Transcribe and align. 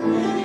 Yeah. 0.00 0.39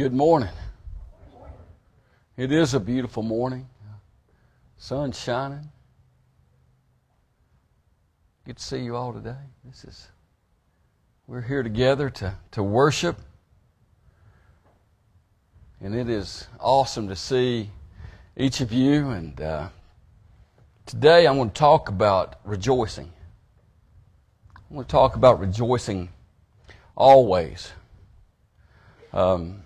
Good 0.00 0.14
morning. 0.14 0.48
It 2.34 2.52
is 2.52 2.72
a 2.72 2.80
beautiful 2.80 3.22
morning. 3.22 3.68
Sun 4.78 5.12
shining. 5.12 5.70
Good 8.46 8.56
to 8.56 8.62
see 8.62 8.78
you 8.78 8.96
all 8.96 9.12
today. 9.12 9.36
This 9.62 9.84
is 9.84 10.08
we're 11.26 11.42
here 11.42 11.62
together 11.62 12.08
to, 12.08 12.34
to 12.52 12.62
worship. 12.62 13.18
And 15.82 15.94
it 15.94 16.08
is 16.08 16.46
awesome 16.58 17.06
to 17.08 17.14
see 17.14 17.68
each 18.38 18.62
of 18.62 18.72
you. 18.72 19.10
And 19.10 19.38
uh, 19.38 19.68
today 20.86 21.26
I'm 21.26 21.36
going 21.36 21.50
to 21.50 21.54
talk 21.54 21.90
about 21.90 22.40
rejoicing. 22.44 23.12
I'm 24.56 24.76
going 24.76 24.86
to 24.86 24.90
talk 24.90 25.16
about 25.16 25.40
rejoicing 25.40 26.08
always. 26.96 27.70
Um, 29.12 29.64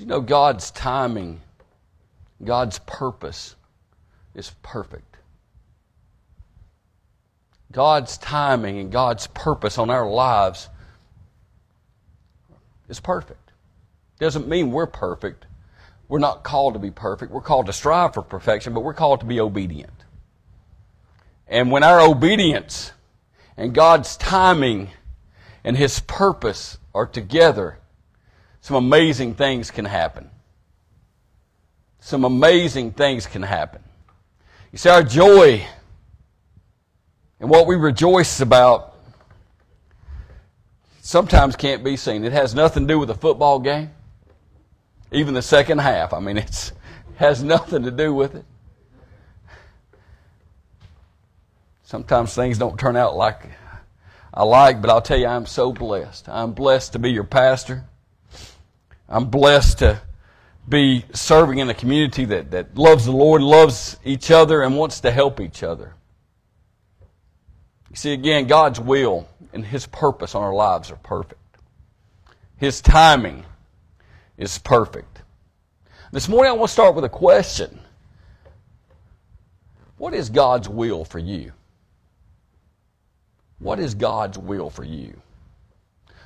you 0.00 0.06
know 0.06 0.20
God's 0.20 0.70
timing, 0.70 1.40
God's 2.42 2.78
purpose 2.80 3.54
is 4.34 4.52
perfect? 4.62 5.16
God's 7.72 8.18
timing 8.18 8.78
and 8.78 8.90
God's 8.90 9.26
purpose 9.28 9.78
on 9.78 9.90
our 9.90 10.08
lives 10.08 10.68
is 12.88 12.98
perfect. 12.98 13.52
Doesn't 14.18 14.48
mean 14.48 14.72
we're 14.72 14.86
perfect. 14.86 15.46
We're 16.08 16.18
not 16.18 16.42
called 16.42 16.74
to 16.74 16.80
be 16.80 16.90
perfect. 16.90 17.30
We're 17.30 17.40
called 17.40 17.66
to 17.66 17.72
strive 17.72 18.14
for 18.14 18.22
perfection, 18.22 18.74
but 18.74 18.80
we're 18.80 18.94
called 18.94 19.20
to 19.20 19.26
be 19.26 19.38
obedient. 19.38 19.92
And 21.46 21.70
when 21.70 21.84
our 21.84 22.00
obedience 22.00 22.92
and 23.56 23.74
God's 23.74 24.16
timing 24.16 24.90
and 25.62 25.76
His 25.76 26.00
purpose 26.00 26.78
are 26.94 27.06
together, 27.06 27.78
some 28.60 28.76
amazing 28.76 29.34
things 29.34 29.70
can 29.70 29.84
happen. 29.84 30.30
Some 32.00 32.24
amazing 32.24 32.92
things 32.92 33.26
can 33.26 33.42
happen. 33.42 33.82
You 34.72 34.78
see, 34.78 34.88
our 34.88 35.02
joy 35.02 35.66
and 37.40 37.48
what 37.48 37.66
we 37.66 37.76
rejoice 37.76 38.40
about 38.40 38.94
sometimes 41.00 41.56
can't 41.56 41.82
be 41.82 41.96
seen. 41.96 42.24
It 42.24 42.32
has 42.32 42.54
nothing 42.54 42.86
to 42.86 42.94
do 42.94 42.98
with 42.98 43.10
a 43.10 43.14
football 43.14 43.58
game, 43.58 43.90
even 45.10 45.34
the 45.34 45.42
second 45.42 45.78
half. 45.78 46.12
I 46.12 46.20
mean, 46.20 46.36
it 46.36 46.72
has 47.16 47.42
nothing 47.42 47.82
to 47.84 47.90
do 47.90 48.14
with 48.14 48.34
it. 48.34 48.44
Sometimes 51.82 52.34
things 52.34 52.56
don't 52.56 52.78
turn 52.78 52.94
out 52.94 53.16
like 53.16 53.50
I 54.32 54.44
like, 54.44 54.80
but 54.80 54.90
I'll 54.90 55.02
tell 55.02 55.18
you, 55.18 55.26
I'm 55.26 55.46
so 55.46 55.72
blessed. 55.72 56.28
I'm 56.28 56.52
blessed 56.52 56.92
to 56.92 57.00
be 57.00 57.10
your 57.10 57.24
pastor. 57.24 57.84
I'm 59.10 59.26
blessed 59.26 59.80
to 59.80 60.00
be 60.68 61.04
serving 61.12 61.58
in 61.58 61.68
a 61.68 61.74
community 61.74 62.24
that, 62.26 62.52
that 62.52 62.78
loves 62.78 63.06
the 63.06 63.12
Lord, 63.12 63.42
loves 63.42 63.96
each 64.04 64.30
other, 64.30 64.62
and 64.62 64.76
wants 64.76 65.00
to 65.00 65.10
help 65.10 65.40
each 65.40 65.64
other. 65.64 65.94
You 67.90 67.96
see, 67.96 68.12
again, 68.12 68.46
God's 68.46 68.78
will 68.78 69.28
and 69.52 69.66
His 69.66 69.86
purpose 69.86 70.36
on 70.36 70.42
our 70.42 70.54
lives 70.54 70.92
are 70.92 70.96
perfect. 70.96 71.40
His 72.56 72.80
timing 72.80 73.44
is 74.38 74.58
perfect. 74.58 75.22
This 76.12 76.28
morning 76.28 76.52
I 76.52 76.54
want 76.54 76.68
to 76.68 76.72
start 76.72 76.94
with 76.94 77.04
a 77.04 77.08
question. 77.08 77.80
What 79.96 80.14
is 80.14 80.30
God's 80.30 80.68
will 80.68 81.04
for 81.04 81.18
you? 81.18 81.52
What 83.58 83.80
is 83.80 83.94
God's 83.94 84.38
will 84.38 84.70
for 84.70 84.84
you? 84.84 85.20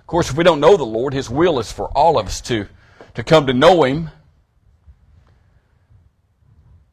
Of 0.05 0.09
course, 0.09 0.29
if 0.29 0.37
we 0.37 0.45
don't 0.45 0.61
know 0.61 0.77
the 0.77 0.85
Lord, 0.85 1.15
His 1.15 1.31
will 1.31 1.59
is 1.59 1.73
for 1.73 1.89
all 1.97 2.19
of 2.19 2.27
us 2.27 2.43
to, 2.43 2.67
to 3.15 3.25
come 3.25 3.47
to 3.47 3.55
know 3.55 3.85
Him. 3.85 4.11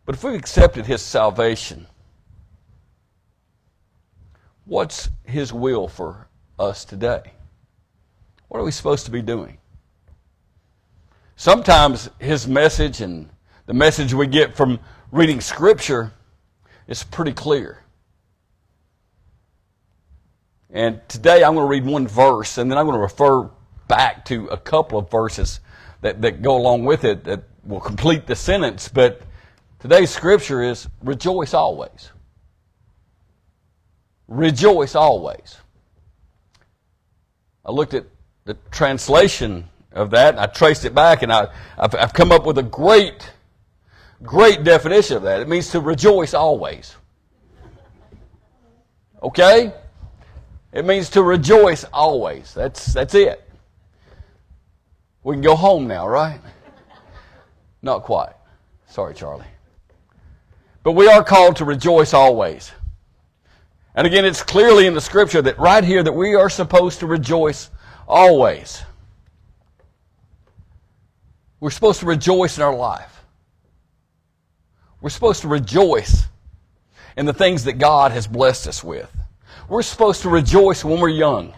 But 0.05 0.15
if 0.15 0.23
we've 0.23 0.33
accepted 0.39 0.85
His 0.85 1.01
salvation, 1.01 1.87
what's 4.63 5.09
His 5.25 5.51
will 5.51 5.89
for 5.89 6.29
us 6.57 6.85
today? 6.85 7.33
What 8.47 8.61
are 8.61 8.63
we 8.63 8.71
supposed 8.71 9.03
to 9.07 9.11
be 9.11 9.21
doing? 9.21 9.57
Sometimes 11.35 12.09
His 12.17 12.47
message 12.47 13.01
and 13.01 13.29
the 13.65 13.73
message 13.73 14.13
we 14.13 14.25
get 14.25 14.55
from 14.55 14.79
reading 15.11 15.41
Scripture 15.41 16.13
is 16.87 17.03
pretty 17.03 17.33
clear. 17.33 17.83
And 20.73 21.01
today 21.09 21.43
I'm 21.43 21.55
going 21.55 21.65
to 21.65 21.69
read 21.69 21.85
one 21.85 22.07
verse, 22.07 22.57
and 22.57 22.71
then 22.71 22.77
I'm 22.77 22.85
going 22.85 22.95
to 22.95 23.01
refer 23.01 23.49
back 23.87 24.23
to 24.25 24.47
a 24.47 24.57
couple 24.57 24.97
of 24.97 25.11
verses 25.11 25.59
that, 25.99 26.21
that 26.21 26.41
go 26.41 26.55
along 26.55 26.85
with 26.85 27.03
it 27.03 27.25
that 27.25 27.43
will 27.65 27.81
complete 27.81 28.25
the 28.25 28.35
sentence. 28.35 28.87
But 28.87 29.21
today's 29.79 30.11
scripture 30.11 30.63
is 30.63 30.87
rejoice 31.03 31.53
always. 31.53 32.11
Rejoice 34.29 34.95
always. 34.95 35.57
I 37.65 37.71
looked 37.71 37.93
at 37.93 38.05
the 38.45 38.55
translation 38.71 39.67
of 39.91 40.11
that, 40.11 40.35
and 40.35 40.39
I 40.39 40.45
traced 40.45 40.85
it 40.85 40.95
back, 40.95 41.21
and 41.21 41.33
I, 41.33 41.47
I've, 41.77 41.93
I've 41.95 42.13
come 42.13 42.31
up 42.31 42.45
with 42.45 42.57
a 42.57 42.63
great, 42.63 43.29
great 44.23 44.63
definition 44.63 45.17
of 45.17 45.23
that. 45.23 45.41
It 45.41 45.49
means 45.49 45.69
to 45.71 45.81
rejoice 45.81 46.33
always. 46.33 46.95
Okay? 49.21 49.73
It 50.73 50.85
means 50.85 51.09
to 51.11 51.23
rejoice 51.23 51.83
always. 51.93 52.53
That's, 52.53 52.93
that's 52.93 53.13
it. 53.13 53.47
We 55.23 55.35
can 55.35 55.41
go 55.41 55.55
home 55.55 55.87
now, 55.87 56.07
right? 56.07 56.39
Not 57.81 58.03
quite. 58.03 58.33
Sorry, 58.87 59.13
Charlie. 59.13 59.45
But 60.83 60.93
we 60.93 61.07
are 61.07 61.23
called 61.23 61.57
to 61.57 61.65
rejoice 61.65 62.13
always. 62.13 62.71
And 63.95 64.07
again, 64.07 64.25
it's 64.25 64.41
clearly 64.41 64.87
in 64.87 64.93
the 64.93 65.01
scripture 65.01 65.41
that 65.41 65.59
right 65.59 65.83
here 65.83 66.01
that 66.01 66.11
we 66.11 66.35
are 66.35 66.49
supposed 66.49 66.99
to 66.99 67.07
rejoice 67.07 67.69
always. 68.07 68.83
We're 71.59 71.71
supposed 71.71 71.99
to 71.99 72.05
rejoice 72.05 72.57
in 72.57 72.63
our 72.63 72.75
life. 72.75 73.23
We're 75.01 75.09
supposed 75.09 75.41
to 75.41 75.47
rejoice 75.47 76.25
in 77.17 77.25
the 77.25 77.33
things 77.33 77.65
that 77.65 77.73
God 77.73 78.11
has 78.11 78.25
blessed 78.25 78.67
us 78.67 78.83
with. 78.83 79.11
We're 79.67 79.81
supposed 79.81 80.21
to 80.23 80.29
rejoice 80.29 80.83
when 80.83 80.99
we're 80.99 81.09
young. 81.09 81.53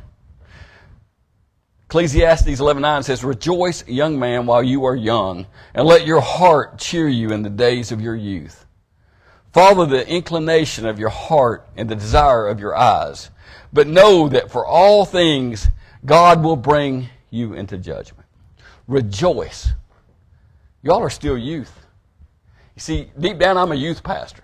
Ecclesiastes 1.85 2.59
11:9 2.59 3.03
says, 3.03 3.23
"Rejoice, 3.23 3.87
young 3.87 4.17
man, 4.17 4.45
while 4.45 4.63
you 4.63 4.83
are 4.85 4.95
young, 4.95 5.45
and 5.75 5.85
let 5.85 6.07
your 6.07 6.21
heart 6.21 6.79
cheer 6.79 7.07
you 7.07 7.29
in 7.29 7.43
the 7.43 7.49
days 7.49 7.91
of 7.91 8.01
your 8.01 8.15
youth. 8.15 8.65
Follow 9.51 9.85
the 9.85 10.07
inclination 10.09 10.87
of 10.87 10.97
your 10.97 11.09
heart 11.09 11.67
and 11.77 11.87
the 11.87 11.95
desire 11.95 12.47
of 12.47 12.59
your 12.59 12.75
eyes, 12.75 13.29
but 13.71 13.85
know 13.85 14.27
that 14.27 14.49
for 14.49 14.65
all 14.65 15.05
things 15.05 15.67
God 16.03 16.43
will 16.43 16.55
bring 16.55 17.09
you 17.29 17.53
into 17.53 17.77
judgment. 17.77 18.27
Rejoice. 18.87 19.69
Y'all 20.81 21.03
are 21.03 21.09
still 21.11 21.37
youth. 21.37 21.85
You 22.75 22.79
see, 22.79 23.11
deep 23.19 23.37
down, 23.37 23.57
I'm 23.57 23.71
a 23.71 23.75
youth 23.75 24.03
pastor. 24.03 24.42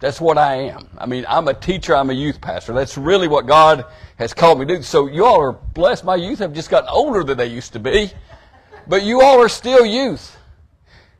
That's 0.00 0.20
what 0.20 0.38
I 0.38 0.54
am. 0.54 0.88
I 0.96 1.06
mean, 1.06 1.26
I'm 1.28 1.48
a 1.48 1.54
teacher, 1.54 1.96
I'm 1.96 2.10
a 2.10 2.14
youth 2.14 2.40
pastor. 2.40 2.72
That's 2.72 2.96
really 2.96 3.26
what 3.26 3.46
God 3.46 3.84
has 4.16 4.32
called 4.32 4.60
me 4.60 4.66
to 4.66 4.76
do. 4.76 4.82
So 4.82 5.08
you 5.08 5.24
all 5.24 5.40
are 5.40 5.52
blessed. 5.52 6.04
My 6.04 6.14
youth 6.14 6.38
have 6.38 6.52
just 6.52 6.70
gotten 6.70 6.88
older 6.88 7.24
than 7.24 7.36
they 7.36 7.46
used 7.46 7.72
to 7.72 7.80
be. 7.80 8.12
But 8.86 9.02
you 9.02 9.22
all 9.22 9.40
are 9.40 9.48
still 9.48 9.84
youth. 9.84 10.36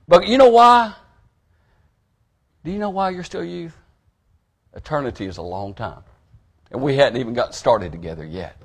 But 0.06 0.26
you 0.26 0.38
know 0.38 0.48
why? 0.48 0.94
Do 2.64 2.70
you 2.70 2.78
know 2.78 2.90
why 2.90 3.10
you're 3.10 3.24
still 3.24 3.44
youth? 3.44 3.76
Eternity 4.74 5.26
is 5.26 5.38
a 5.38 5.42
long 5.42 5.74
time. 5.74 6.02
And 6.70 6.80
we 6.80 6.96
hadn't 6.96 7.18
even 7.20 7.34
got 7.34 7.54
started 7.54 7.90
together 7.90 8.24
yet. 8.24 8.56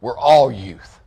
We're 0.00 0.18
all 0.18 0.52
youth. 0.52 1.00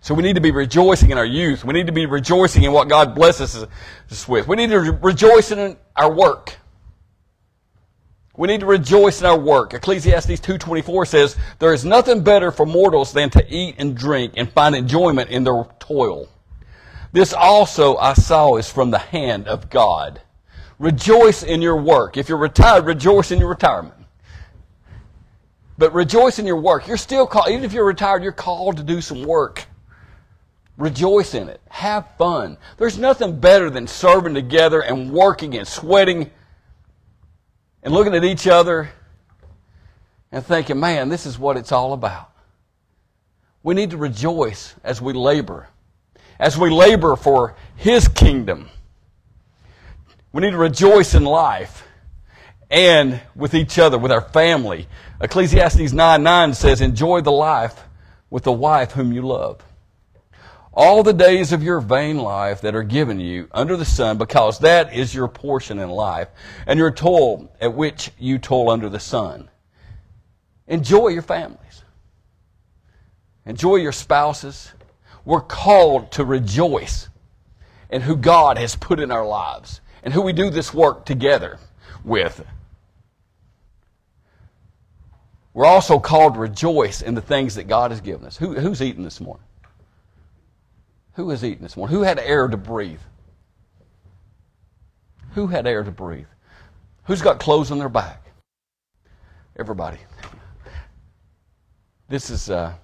So 0.00 0.14
we 0.14 0.22
need 0.22 0.36
to 0.36 0.40
be 0.40 0.50
rejoicing 0.50 1.10
in 1.10 1.18
our 1.18 1.26
youth. 1.26 1.64
We 1.64 1.74
need 1.74 1.86
to 1.86 1.92
be 1.92 2.06
rejoicing 2.06 2.62
in 2.62 2.72
what 2.72 2.88
God 2.88 3.14
blesses 3.14 3.66
us 4.10 4.28
with. 4.28 4.48
We 4.48 4.56
need 4.56 4.70
to 4.70 4.78
rejoice 5.02 5.50
in 5.50 5.76
our 5.96 6.12
work. 6.12 6.56
We 8.36 8.48
need 8.48 8.60
to 8.60 8.66
rejoice 8.66 9.20
in 9.20 9.26
our 9.26 9.38
work. 9.38 9.72
Ecclesiastes 9.72 10.40
2.24 10.40 11.08
says, 11.08 11.36
There 11.58 11.72
is 11.72 11.84
nothing 11.84 12.22
better 12.22 12.50
for 12.50 12.66
mortals 12.66 13.12
than 13.12 13.30
to 13.30 13.46
eat 13.48 13.76
and 13.78 13.96
drink 13.96 14.34
and 14.36 14.50
find 14.52 14.74
enjoyment 14.74 15.30
in 15.30 15.44
their 15.44 15.64
toil. 15.78 16.28
This 17.12 17.32
also 17.32 17.96
I 17.96 18.12
saw 18.12 18.56
is 18.56 18.70
from 18.70 18.90
the 18.90 18.98
hand 18.98 19.48
of 19.48 19.70
God. 19.70 20.20
Rejoice 20.78 21.42
in 21.42 21.62
your 21.62 21.76
work. 21.76 22.18
If 22.18 22.28
you're 22.28 22.36
retired, 22.36 22.84
rejoice 22.84 23.30
in 23.30 23.38
your 23.38 23.48
retirement. 23.48 23.94
But 25.78 25.94
rejoice 25.94 26.38
in 26.38 26.46
your 26.46 26.60
work. 26.60 26.86
You're 26.86 26.98
still 26.98 27.26
called, 27.26 27.48
even 27.48 27.64
if 27.64 27.72
you're 27.72 27.86
retired, 27.86 28.22
you're 28.22 28.32
called 28.32 28.76
to 28.76 28.82
do 28.82 29.00
some 29.00 29.22
work. 29.22 29.64
Rejoice 30.76 31.32
in 31.32 31.48
it. 31.48 31.60
Have 31.68 32.06
fun. 32.18 32.58
There's 32.76 32.98
nothing 32.98 33.40
better 33.40 33.70
than 33.70 33.86
serving 33.86 34.34
together 34.34 34.82
and 34.82 35.10
working 35.10 35.56
and 35.56 35.66
sweating 35.66 36.30
and 37.86 37.94
looking 37.94 38.16
at 38.16 38.24
each 38.24 38.48
other 38.48 38.90
and 40.32 40.44
thinking, 40.44 40.80
man, 40.80 41.08
this 41.08 41.24
is 41.24 41.38
what 41.38 41.56
it's 41.56 41.70
all 41.70 41.92
about. 41.92 42.32
We 43.62 43.76
need 43.76 43.92
to 43.92 43.96
rejoice 43.96 44.74
as 44.82 45.00
we 45.00 45.12
labor, 45.12 45.68
as 46.40 46.58
we 46.58 46.68
labor 46.68 47.14
for 47.14 47.54
His 47.76 48.08
kingdom. 48.08 48.70
We 50.32 50.42
need 50.42 50.50
to 50.50 50.56
rejoice 50.56 51.14
in 51.14 51.22
life 51.22 51.86
and 52.72 53.20
with 53.36 53.54
each 53.54 53.78
other, 53.78 53.98
with 53.98 54.10
our 54.10 54.20
family. 54.20 54.88
Ecclesiastes 55.20 55.92
9 55.92 56.22
9 56.24 56.54
says, 56.54 56.80
Enjoy 56.80 57.20
the 57.20 57.30
life 57.30 57.84
with 58.30 58.42
the 58.42 58.50
wife 58.50 58.90
whom 58.90 59.12
you 59.12 59.22
love. 59.22 59.62
All 60.76 61.02
the 61.02 61.14
days 61.14 61.52
of 61.52 61.62
your 61.62 61.80
vain 61.80 62.18
life 62.18 62.60
that 62.60 62.74
are 62.74 62.82
given 62.82 63.18
you 63.18 63.48
under 63.50 63.78
the 63.78 63.84
sun, 63.86 64.18
because 64.18 64.58
that 64.58 64.92
is 64.92 65.14
your 65.14 65.26
portion 65.26 65.78
in 65.78 65.88
life, 65.88 66.28
and 66.66 66.78
your 66.78 66.90
toil 66.90 67.50
at 67.62 67.72
which 67.72 68.10
you 68.18 68.38
toil 68.38 68.68
under 68.68 68.90
the 68.90 69.00
sun. 69.00 69.48
Enjoy 70.68 71.08
your 71.08 71.22
families. 71.22 71.82
Enjoy 73.46 73.76
your 73.76 73.92
spouses. 73.92 74.72
We're 75.24 75.40
called 75.40 76.12
to 76.12 76.26
rejoice 76.26 77.08
in 77.88 78.02
who 78.02 78.14
God 78.14 78.58
has 78.58 78.76
put 78.76 79.00
in 79.00 79.10
our 79.10 79.26
lives 79.26 79.80
and 80.02 80.12
who 80.12 80.20
we 80.20 80.34
do 80.34 80.50
this 80.50 80.74
work 80.74 81.06
together 81.06 81.58
with. 82.04 82.44
We're 85.54 85.64
also 85.64 85.98
called 85.98 86.34
to 86.34 86.40
rejoice 86.40 87.00
in 87.00 87.14
the 87.14 87.22
things 87.22 87.54
that 87.54 87.64
God 87.64 87.92
has 87.92 88.02
given 88.02 88.26
us. 88.26 88.36
Who, 88.36 88.52
who's 88.54 88.82
eating 88.82 89.04
this 89.04 89.22
morning? 89.22 89.42
Who 91.16 91.30
has 91.30 91.42
eaten 91.42 91.62
this 91.62 91.78
morning? 91.78 91.96
Who 91.96 92.02
had 92.02 92.18
air 92.18 92.46
to 92.46 92.58
breathe? 92.58 93.00
Who 95.32 95.46
had 95.46 95.66
air 95.66 95.82
to 95.82 95.90
breathe? 95.90 96.26
Who's 97.04 97.22
got 97.22 97.40
clothes 97.40 97.70
on 97.70 97.78
their 97.78 97.88
back? 97.88 98.22
Everybody. 99.58 99.96
This 102.08 102.28
is 102.28 102.50
uh, 102.50 102.74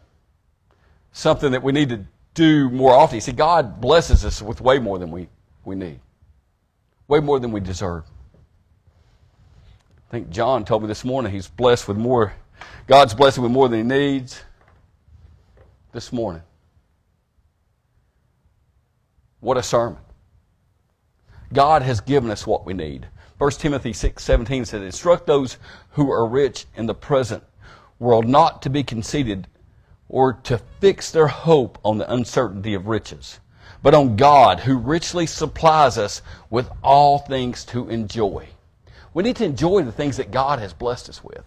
something 1.13 1.53
that 1.53 1.63
we 1.63 1.73
need 1.73 1.91
to 1.91 2.05
do 2.33 2.71
more 2.71 2.93
often. 2.93 3.17
You 3.17 3.21
see, 3.21 3.33
God 3.33 3.83
blesses 3.83 4.25
us 4.25 4.41
with 4.41 4.63
way 4.63 4.79
more 4.79 4.99
than 4.99 5.11
we, 5.11 5.29
we 5.67 5.75
need, 5.75 6.01
way 7.09 7.21
more 7.21 7.39
than 7.39 7.53
we 7.53 7.61
deserve. 7.61 8.05
I 10.09 10.11
think 10.11 10.31
John 10.31 10.65
told 10.65 10.81
me 10.81 10.89
this 10.89 11.05
morning 11.05 11.31
he's 11.33 11.49
blessed 11.49 11.87
with 11.87 11.99
more 11.99 12.33
God's 12.87 13.13
blessing 13.13 13.43
with 13.43 13.53
more 13.53 13.69
than 13.69 13.81
he 13.81 13.85
needs 13.85 14.43
this 15.93 16.13
morning. 16.13 16.43
What 19.43 19.57
a 19.57 19.63
sermon. 19.63 19.99
God 21.53 21.83
has 21.83 22.01
given 22.01 22.31
us 22.31 22.47
what 22.47 22.65
we 22.65 22.75
need. 22.75 23.09
1 23.39 23.51
Timothy 23.53 23.93
6 23.93 24.23
17 24.23 24.65
says, 24.65 24.83
Instruct 24.83 25.27
those 25.27 25.59
who 25.91 26.13
are 26.13 26.29
rich 26.29 26.67
in 26.77 26.87
the 26.87 26.95
present 26.95 27.43
world 27.99 28.29
not 28.29 28.63
to 28.63 28.71
be 28.71 28.85
conceited 28.85 29.49
or 30.09 30.35
to 30.45 30.59
fix 30.81 31.11
their 31.11 31.27
hope 31.27 31.77
on 31.85 31.99
the 31.99 32.13
uncertainty 32.13 32.75
of 32.75 32.87
riches, 32.87 33.41
but 33.83 33.95
on 33.95 34.15
God 34.15 34.61
who 34.61 34.77
richly 34.79 35.27
supplies 35.27 35.99
us 35.99 36.23
with 36.49 36.71
all 36.81 37.19
things 37.19 37.65
to 37.65 37.89
enjoy. 37.89 38.47
We 39.13 39.25
need 39.25 39.37
to 39.37 39.45
enjoy 39.45 39.83
the 39.83 39.91
things 39.91 40.19
that 40.19 40.31
God 40.31 40.61
has 40.61 40.73
blessed 40.73 41.09
us 41.09 41.25
with. 41.25 41.43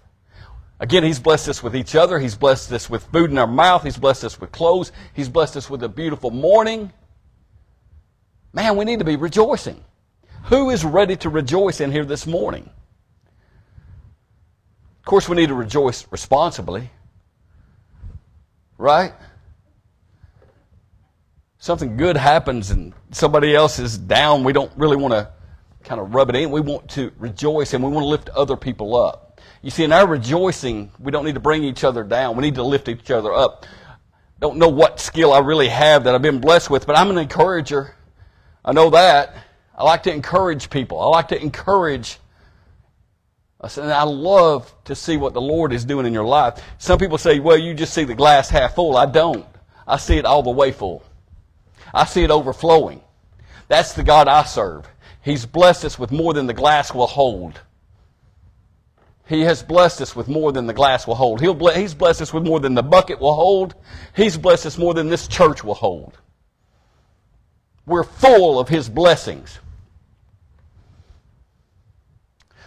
Again, 0.81 1.05
He's 1.05 1.21
blessed 1.21 1.47
us 1.47 1.63
with 1.63 1.77
each 1.77 1.95
other. 1.95 2.19
He's 2.19 2.35
blessed 2.35 2.73
us 2.73 2.89
with 2.89 3.05
food 3.05 3.31
in 3.31 3.37
our 3.37 3.47
mouth. 3.47 3.83
He's 3.83 3.97
blessed 3.97 4.25
us 4.25 4.41
with 4.41 4.51
clothes. 4.51 4.91
He's 5.13 5.29
blessed 5.29 5.55
us 5.55 5.69
with 5.69 5.81
a 5.81 5.87
beautiful 5.87 6.31
morning. 6.31 6.91
Man, 8.55 8.77
we 8.77 8.85
need 8.85 8.99
to 8.99 9.05
be 9.05 9.17
rejoicing. 9.17 9.83
Who 10.45 10.69
is 10.69 10.85
ready 10.85 11.17
to 11.17 11.29
rejoice 11.29 11.81
in 11.81 11.91
here 11.91 12.05
this 12.05 12.25
morning? 12.25 12.69
Of 14.99 15.05
course, 15.05 15.27
we 15.27 15.35
need 15.35 15.49
to 15.49 15.53
rejoice 15.53 16.07
responsibly. 16.09 16.89
Right? 18.77 19.11
Something 21.57 21.97
good 21.97 22.15
happens 22.15 22.71
and 22.71 22.93
somebody 23.11 23.53
else 23.53 23.77
is 23.77 23.97
down. 23.97 24.45
We 24.45 24.53
don't 24.53 24.71
really 24.77 24.95
want 24.95 25.13
to 25.13 25.29
kind 25.83 25.99
of 25.99 26.15
rub 26.15 26.29
it 26.29 26.37
in. 26.37 26.49
We 26.49 26.61
want 26.61 26.89
to 26.91 27.11
rejoice 27.17 27.73
and 27.73 27.83
we 27.83 27.89
want 27.89 28.03
to 28.03 28.07
lift 28.07 28.29
other 28.29 28.55
people 28.55 28.95
up. 28.95 29.41
You 29.63 29.69
see, 29.69 29.83
in 29.83 29.91
our 29.91 30.07
rejoicing, 30.07 30.91
we 30.97 31.11
don't 31.11 31.25
need 31.25 31.35
to 31.35 31.41
bring 31.41 31.65
each 31.65 31.83
other 31.83 32.05
down. 32.05 32.37
We 32.37 32.43
need 32.43 32.55
to 32.55 32.63
lift 32.63 32.87
each 32.87 33.11
other 33.11 33.33
up. 33.33 33.65
Don't 34.39 34.57
know 34.57 34.69
what 34.69 35.01
skill 35.01 35.33
I 35.33 35.39
really 35.39 35.67
have 35.67 36.05
that 36.05 36.15
I've 36.15 36.21
been 36.21 36.39
blessed 36.39 36.69
with, 36.69 36.87
but 36.87 36.97
I'm 36.97 37.09
an 37.09 37.17
encourager. 37.17 37.95
I 38.65 38.73
know 38.73 38.89
that. 38.89 39.35
I 39.77 39.83
like 39.83 40.03
to 40.03 40.13
encourage 40.13 40.69
people. 40.69 40.99
I 40.99 41.05
like 41.05 41.27
to 41.29 41.41
encourage. 41.41 42.17
And 43.61 43.91
I 43.91 44.03
love 44.03 44.73
to 44.85 44.95
see 44.95 45.17
what 45.17 45.33
the 45.33 45.41
Lord 45.41 45.71
is 45.71 45.85
doing 45.85 46.05
in 46.05 46.13
your 46.13 46.25
life. 46.25 46.61
Some 46.79 46.99
people 46.99 47.17
say, 47.17 47.39
well, 47.39 47.57
you 47.57 47.73
just 47.73 47.93
see 47.93 48.03
the 48.03 48.15
glass 48.15 48.49
half 48.49 48.75
full. 48.75 48.97
I 48.97 49.05
don't. 49.05 49.45
I 49.87 49.97
see 49.97 50.17
it 50.17 50.25
all 50.25 50.43
the 50.43 50.51
way 50.51 50.71
full. 50.71 51.03
I 51.93 52.05
see 52.05 52.23
it 52.23 52.31
overflowing. 52.31 53.01
That's 53.67 53.93
the 53.93 54.03
God 54.03 54.27
I 54.27 54.43
serve. 54.43 54.87
He's 55.21 55.45
blessed 55.45 55.85
us 55.85 55.97
with 55.97 56.11
more 56.11 56.33
than 56.33 56.47
the 56.47 56.53
glass 56.53 56.93
will 56.93 57.07
hold. 57.07 57.59
He 59.27 59.41
has 59.41 59.63
blessed 59.63 60.01
us 60.01 60.15
with 60.15 60.27
more 60.27 60.51
than 60.51 60.67
the 60.67 60.73
glass 60.73 61.07
will 61.07 61.15
hold. 61.15 61.41
He'll 61.41 61.55
he's 61.73 61.95
blessed 61.95 62.21
us 62.21 62.31
with 62.31 62.43
more 62.43 62.59
than 62.59 62.75
the 62.75 62.83
bucket 62.83 63.19
will 63.19 63.33
hold. 63.33 63.73
He's 64.15 64.37
blessed 64.37 64.67
us 64.67 64.77
more 64.77 64.93
than 64.93 65.09
this 65.09 65.27
church 65.27 65.63
will 65.63 65.73
hold. 65.73 66.17
We're 67.85 68.03
full 68.03 68.59
of 68.59 68.69
His 68.69 68.89
blessings. 68.89 69.59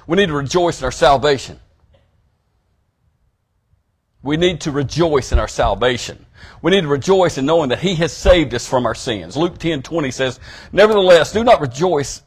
We 0.07 0.17
need 0.17 0.27
to 0.27 0.35
rejoice 0.35 0.81
in 0.81 0.85
our 0.85 0.93
salvation. 0.93 1.61
We 4.23 4.37
need 4.37 4.61
to 4.63 4.71
rejoice 4.71 5.33
in 5.33 5.39
our 5.39 5.49
salvation. 5.49 6.27
We 6.61 6.71
need 6.71 6.83
to 6.83 6.89
rejoice 6.89 7.39
in 7.39 7.47
knowing 7.47 7.69
that 7.71 7.81
He 7.81 7.95
has 7.97 8.13
saved 8.13 8.55
us 8.55 8.67
from 8.67 8.87
our 8.87 8.95
sins. 8.95 9.37
Luke 9.37 9.59
10 9.59 9.83
20 9.83 10.11
says, 10.11 10.41
Nevertheless, 10.73 11.33
do 11.33 11.45
not 11.45 11.61
rejoice 11.61 12.23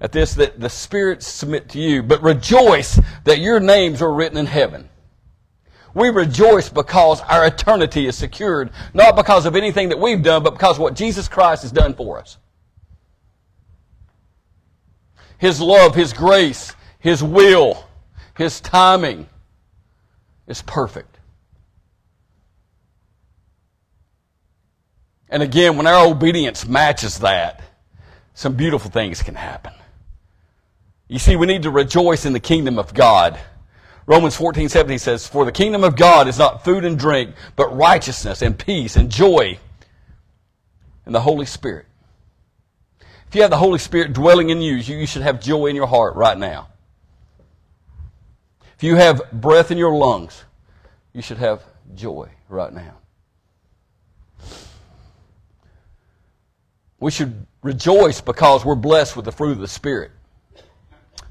at 0.00 0.12
this 0.12 0.34
that 0.34 0.60
the 0.60 0.70
spirits 0.70 1.26
submit 1.26 1.68
to 1.70 1.78
you, 1.78 2.02
but 2.02 2.22
rejoice 2.22 3.00
that 3.24 3.38
your 3.38 3.58
names 3.60 4.02
are 4.02 4.12
written 4.12 4.38
in 4.38 4.46
heaven. 4.46 4.88
We 5.94 6.10
rejoice 6.10 6.68
because 6.68 7.20
our 7.22 7.46
eternity 7.46 8.06
is 8.06 8.16
secured, 8.16 8.70
not 8.92 9.14
because 9.14 9.46
of 9.46 9.54
anything 9.54 9.88
that 9.90 9.98
we've 9.98 10.22
done, 10.22 10.42
but 10.42 10.50
because 10.50 10.78
what 10.78 10.94
Jesus 10.94 11.28
Christ 11.28 11.62
has 11.62 11.70
done 11.70 11.94
for 11.94 12.18
us. 12.18 12.36
His 15.38 15.60
love, 15.60 15.94
His 15.94 16.12
grace, 16.12 16.74
His 16.98 17.22
will, 17.22 17.86
His 18.36 18.60
timing 18.60 19.28
is 20.48 20.62
perfect. 20.62 21.18
And 25.28 25.42
again, 25.42 25.76
when 25.76 25.86
our 25.86 26.06
obedience 26.06 26.66
matches 26.66 27.20
that, 27.20 27.62
some 28.34 28.54
beautiful 28.54 28.90
things 28.90 29.22
can 29.22 29.34
happen. 29.34 29.72
You 31.08 31.18
see, 31.18 31.36
we 31.36 31.46
need 31.46 31.62
to 31.62 31.70
rejoice 31.70 32.24
in 32.24 32.32
the 32.32 32.40
kingdom 32.40 32.78
of 32.78 32.94
God. 32.94 33.38
Romans 34.06 34.36
14, 34.36 34.68
17 34.68 34.98
says, 34.98 35.26
For 35.26 35.44
the 35.44 35.52
kingdom 35.52 35.82
of 35.82 35.96
God 35.96 36.28
is 36.28 36.38
not 36.38 36.64
food 36.64 36.84
and 36.84 36.98
drink, 36.98 37.34
but 37.56 37.74
righteousness 37.74 38.42
and 38.42 38.58
peace 38.58 38.96
and 38.96 39.10
joy 39.10 39.58
in 41.06 41.12
the 41.12 41.20
Holy 41.20 41.46
Spirit. 41.46 41.86
If 43.28 43.34
you 43.34 43.42
have 43.42 43.50
the 43.50 43.56
Holy 43.56 43.78
Spirit 43.78 44.12
dwelling 44.12 44.50
in 44.50 44.60
you, 44.60 44.74
you 44.74 45.06
should 45.06 45.22
have 45.22 45.40
joy 45.40 45.66
in 45.66 45.76
your 45.76 45.86
heart 45.86 46.14
right 46.16 46.36
now. 46.36 46.68
If 48.76 48.82
you 48.82 48.96
have 48.96 49.22
breath 49.32 49.70
in 49.70 49.78
your 49.78 49.94
lungs, 49.94 50.44
you 51.12 51.22
should 51.22 51.38
have 51.38 51.62
joy 51.94 52.28
right 52.48 52.72
now. 52.72 52.96
We 57.00 57.10
should 57.10 57.46
rejoice 57.62 58.20
because 58.20 58.64
we're 58.64 58.74
blessed 58.74 59.16
with 59.16 59.24
the 59.24 59.32
fruit 59.32 59.52
of 59.52 59.58
the 59.58 59.68
Spirit. 59.68 60.10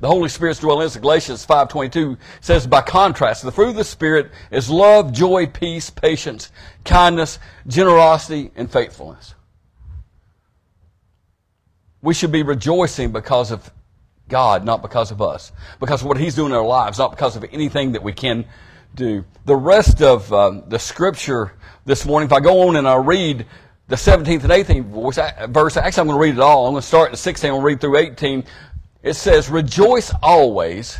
The 0.03 0.09
Holy 0.09 0.27
Spirit's 0.27 0.59
dwelling 0.59 0.81
in 0.81 0.87
us. 0.87 0.97
Galatians 0.97 1.45
5.22 1.45 2.17
says, 2.41 2.67
by 2.67 2.81
contrast, 2.81 3.41
the 3.41 3.53
fruit 3.53 3.69
of 3.69 3.75
the 3.75 3.85
Spirit 3.85 4.31
is 4.51 4.69
love, 4.69 5.13
joy, 5.13 5.47
peace, 5.47 5.89
patience, 5.89 6.51
kindness, 6.83 7.39
generosity, 7.67 8.51
and 8.57 8.69
faithfulness. 8.69 9.33
We 12.01 12.13
should 12.13 12.33
be 12.33 12.43
rejoicing 12.43 13.13
because 13.13 13.49
of 13.49 13.71
God, 14.27 14.65
not 14.65 14.81
because 14.81 15.09
of 15.09 15.21
us. 15.21 15.53
Because 15.79 16.01
of 16.01 16.09
what 16.09 16.17
He's 16.17 16.35
doing 16.35 16.51
in 16.51 16.57
our 16.57 16.65
lives, 16.65 16.97
not 16.99 17.11
because 17.11 17.37
of 17.37 17.45
anything 17.53 17.93
that 17.93 18.03
we 18.03 18.11
can 18.11 18.43
do. 18.95 19.23
The 19.45 19.55
rest 19.55 20.01
of 20.01 20.33
um, 20.33 20.65
the 20.67 20.79
scripture 20.79 21.53
this 21.85 22.05
morning, 22.05 22.27
if 22.27 22.33
I 22.33 22.41
go 22.41 22.67
on 22.67 22.75
and 22.75 22.89
I 22.89 22.95
read 22.95 23.45
the 23.87 23.95
17th 23.95 24.43
and 24.43 24.51
18th 24.51 25.49
verse, 25.49 25.77
actually 25.77 26.01
I'm 26.01 26.07
going 26.07 26.19
to 26.19 26.21
read 26.21 26.33
it 26.35 26.41
all. 26.41 26.67
I'm 26.67 26.73
going 26.73 26.81
to 26.81 26.87
start 26.87 27.13
at 27.13 27.19
16, 27.19 27.49
I'm 27.49 27.53
going 27.53 27.61
to 27.61 27.67
read 27.67 27.79
through 27.79 27.97
18 27.99 28.43
it 29.03 29.13
says, 29.13 29.49
Rejoice 29.49 30.11
always, 30.23 30.97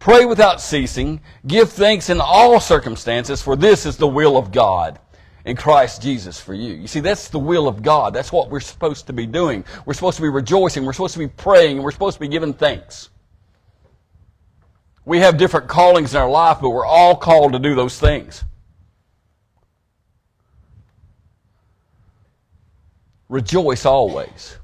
pray 0.00 0.24
without 0.24 0.60
ceasing, 0.60 1.20
give 1.46 1.70
thanks 1.70 2.10
in 2.10 2.20
all 2.20 2.58
circumstances, 2.58 3.40
for 3.40 3.54
this 3.54 3.86
is 3.86 3.96
the 3.96 4.08
will 4.08 4.36
of 4.36 4.50
God 4.50 4.98
in 5.44 5.54
Christ 5.54 6.02
Jesus 6.02 6.40
for 6.40 6.54
you. 6.54 6.74
You 6.74 6.88
see, 6.88 7.00
that's 7.00 7.28
the 7.28 7.38
will 7.38 7.68
of 7.68 7.82
God. 7.82 8.12
That's 8.12 8.32
what 8.32 8.50
we're 8.50 8.58
supposed 8.58 9.06
to 9.06 9.12
be 9.12 9.26
doing. 9.26 9.64
We're 9.86 9.94
supposed 9.94 10.16
to 10.16 10.22
be 10.22 10.28
rejoicing. 10.28 10.84
We're 10.84 10.92
supposed 10.92 11.14
to 11.14 11.20
be 11.20 11.28
praying. 11.28 11.76
And 11.76 11.84
we're 11.84 11.92
supposed 11.92 12.14
to 12.14 12.20
be 12.20 12.28
giving 12.28 12.52
thanks. 12.52 13.10
We 15.04 15.20
have 15.20 15.38
different 15.38 15.68
callings 15.68 16.12
in 16.12 16.20
our 16.20 16.28
life, 16.28 16.58
but 16.60 16.70
we're 16.70 16.84
all 16.84 17.16
called 17.16 17.52
to 17.52 17.58
do 17.58 17.74
those 17.74 17.98
things. 17.98 18.44
rejoice 23.28 23.84
always. 23.84 24.56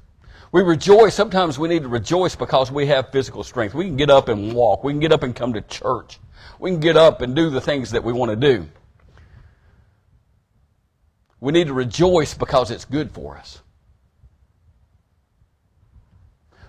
We 0.55 0.61
rejoice. 0.61 1.13
Sometimes 1.13 1.59
we 1.59 1.67
need 1.67 1.81
to 1.81 1.89
rejoice 1.89 2.33
because 2.33 2.71
we 2.71 2.85
have 2.85 3.11
physical 3.11 3.43
strength. 3.43 3.75
We 3.75 3.83
can 3.83 3.97
get 3.97 4.09
up 4.09 4.29
and 4.29 4.53
walk. 4.53 4.85
We 4.85 4.93
can 4.93 5.01
get 5.01 5.11
up 5.11 5.21
and 5.21 5.35
come 5.35 5.51
to 5.51 5.59
church. 5.59 6.17
We 6.59 6.71
can 6.71 6.79
get 6.79 6.95
up 6.95 7.19
and 7.19 7.35
do 7.35 7.49
the 7.49 7.59
things 7.59 7.91
that 7.91 8.05
we 8.05 8.13
want 8.13 8.29
to 8.29 8.37
do. 8.37 8.65
We 11.41 11.51
need 11.51 11.67
to 11.67 11.73
rejoice 11.73 12.35
because 12.35 12.71
it's 12.71 12.85
good 12.85 13.11
for 13.11 13.37
us. 13.37 13.61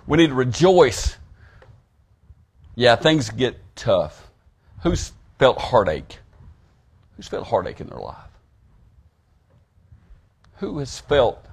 We 0.09 0.19
need 0.19 0.31
to 0.31 0.35
rejoice. 0.35 1.17
Yeah, 2.75 2.97
things 2.97 3.31
get 3.31 3.57
tough. 3.77 4.29
Who's 4.83 5.13
felt 5.39 5.61
heartache? 5.61 6.19
Who's 7.15 7.29
felt 7.29 7.47
heartache 7.47 7.81
in 7.81 7.87
their 7.87 8.01
life? 8.01 8.17
Who 10.57 10.77
has 10.81 10.99
felt 10.99 11.47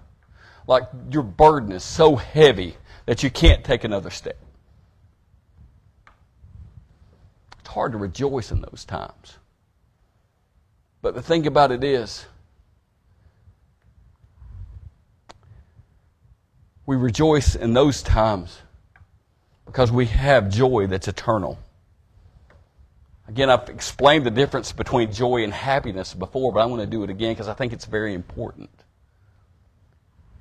like 0.67 0.83
your 1.09 1.23
burden 1.23 1.71
is 1.71 1.83
so 1.83 2.15
heavy 2.15 2.77
that 3.05 3.23
you 3.23 3.29
can't 3.29 3.63
take 3.63 3.83
another 3.83 4.09
step? 4.09 4.37
It's 7.59 7.69
hard 7.69 7.91
to 7.93 7.97
rejoice 7.97 8.51
in 8.51 8.61
those 8.61 8.85
times. 8.85 9.37
But 11.01 11.15
the 11.15 11.21
thing 11.21 11.47
about 11.47 11.71
it 11.71 11.83
is, 11.83 12.25
we 16.85 16.95
rejoice 16.95 17.55
in 17.55 17.73
those 17.73 18.01
times 18.01 18.61
because 19.65 19.91
we 19.91 20.05
have 20.05 20.49
joy 20.49 20.87
that's 20.87 21.07
eternal. 21.07 21.59
Again, 23.27 23.49
I've 23.49 23.69
explained 23.69 24.25
the 24.25 24.31
difference 24.31 24.71
between 24.71 25.11
joy 25.11 25.43
and 25.43 25.53
happiness 25.53 26.13
before, 26.13 26.51
but 26.51 26.59
I 26.59 26.65
want 26.65 26.81
to 26.81 26.87
do 26.87 27.03
it 27.03 27.09
again 27.09 27.33
because 27.33 27.47
I 27.47 27.53
think 27.53 27.73
it's 27.73 27.85
very 27.85 28.13
important. 28.13 28.69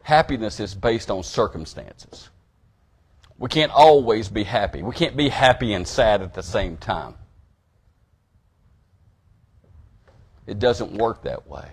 Happiness 0.02 0.60
is 0.60 0.74
based 0.74 1.10
on 1.10 1.22
circumstances. 1.22 2.30
We 3.38 3.48
can't 3.48 3.72
always 3.72 4.28
be 4.28 4.44
happy. 4.44 4.82
We 4.82 4.94
can't 4.94 5.16
be 5.16 5.28
happy 5.28 5.72
and 5.74 5.86
sad 5.86 6.22
at 6.22 6.34
the 6.34 6.42
same 6.42 6.76
time. 6.76 7.14
It 10.46 10.58
doesn't 10.58 10.92
work 10.92 11.22
that 11.22 11.46
way. 11.48 11.70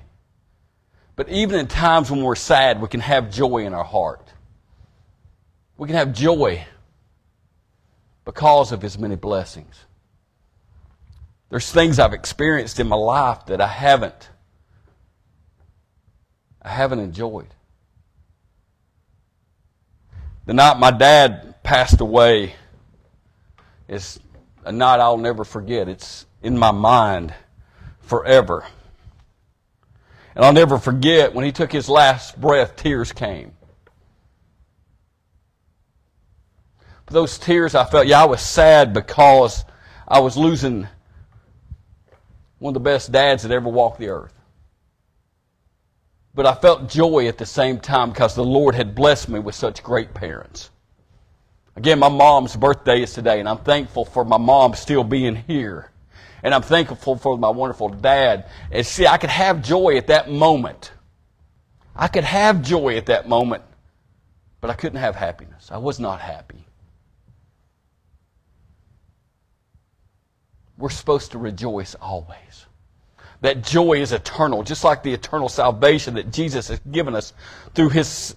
But 1.16 1.30
even 1.30 1.60
in 1.60 1.68
times 1.68 2.10
when 2.10 2.24
we're 2.24 2.36
sad, 2.36 2.82
we 2.82 2.88
can 2.88 3.02
have 3.02 3.32
joy 3.32 3.66
in 3.66 3.74
our 3.74 3.84
heart. 3.84 4.32
We 5.78 5.88
can 5.88 5.98
have 5.98 6.14
joy 6.14 6.66
because 8.26 8.72
of 8.72 8.82
His 8.82 8.98
many 8.98 9.16
blessings. 9.16 9.86
There's 11.50 11.72
things 11.72 12.00
I've 12.00 12.14
experienced 12.14 12.80
in 12.80 12.88
my 12.88 12.96
life 12.96 13.48
that 13.48 13.60
I 13.60 13.68
haven't 13.68 14.30
I 16.62 16.70
haven't 16.70 17.00
enjoyed. 17.00 17.48
The 20.50 20.56
night 20.56 20.80
my 20.80 20.90
dad 20.90 21.62
passed 21.62 22.02
away 22.02 22.56
is 23.88 24.20
a 24.66 24.72
night 24.72 25.00
I'll 25.00 25.20
never 25.20 25.44
forget. 25.44 25.88
It's 25.88 26.26
in 26.42 26.58
my 26.58 26.72
mind 26.72 27.36
forever. 28.00 28.66
And 30.34 30.44
I'll 30.44 30.52
never 30.52 30.80
forget 30.80 31.36
when 31.36 31.46
he 31.46 31.52
took 31.52 31.72
his 31.72 31.88
last 31.88 32.42
breath, 32.42 32.76
tears 32.78 33.12
came. 33.12 33.52
But 37.06 37.14
those 37.14 37.38
tears 37.38 37.76
I 37.76 37.86
felt, 37.86 38.08
yeah, 38.08 38.24
I 38.24 38.26
was 38.26 38.42
sad 38.42 38.92
because 38.92 39.64
I 40.08 40.20
was 40.22 40.36
losing 40.36 40.88
one 42.58 42.72
of 42.72 42.74
the 42.74 42.80
best 42.80 43.12
dads 43.12 43.44
that 43.44 43.52
ever 43.52 43.70
walked 43.70 44.00
the 44.00 44.10
earth. 44.10 44.34
But 46.34 46.46
I 46.46 46.54
felt 46.54 46.90
joy 46.90 47.28
at 47.28 47.38
the 47.38 47.46
same 47.46 47.80
time 47.80 48.10
because 48.10 48.36
the 48.36 48.44
Lord 48.44 48.76
had 48.76 48.96
blessed 48.96 49.30
me 49.30 49.40
with 49.40 49.56
such 49.56 49.84
great 49.84 50.14
parents. 50.14 50.70
Again, 51.76 52.00
my 52.00 52.10
mom's 52.10 52.56
birthday 52.56 53.02
is 53.02 53.14
today, 53.14 53.40
and 53.40 53.48
I'm 53.48 53.58
thankful 53.58 54.06
for 54.06 54.26
my 54.26 54.38
mom 54.38 54.74
still 54.74 55.04
being 55.04 55.36
here. 55.36 55.92
And 56.44 56.54
I'm 56.54 56.62
thankful 56.62 57.18
for 57.18 57.38
my 57.38 57.50
wonderful 57.50 57.90
dad. 57.90 58.50
And 58.72 58.86
see, 58.86 59.08
I 59.08 59.18
could 59.18 59.30
have 59.30 59.62
joy 59.62 59.98
at 59.98 60.08
that 60.08 60.30
moment. 60.30 60.92
I 61.96 62.08
could 62.08 62.24
have 62.24 62.62
joy 62.62 62.96
at 62.96 63.08
that 63.08 63.28
moment, 63.28 63.64
but 64.62 64.70
I 64.70 64.74
couldn't 64.74 65.00
have 65.00 65.16
happiness. 65.16 65.70
I 65.72 65.78
was 65.78 66.00
not 66.00 66.22
happy. 66.22 66.66
We're 70.78 70.90
supposed 70.90 71.32
to 71.34 71.38
rejoice 71.38 71.96
always. 71.96 72.66
That 73.42 73.64
joy 73.64 74.02
is 74.02 74.12
eternal, 74.12 74.64
just 74.64 74.84
like 74.84 75.02
the 75.02 75.14
eternal 75.14 75.50
salvation 75.50 76.16
that 76.16 76.32
Jesus 76.32 76.68
has 76.68 76.80
given 76.92 77.16
us 77.16 77.34
through 77.74 77.90
His 77.90 78.36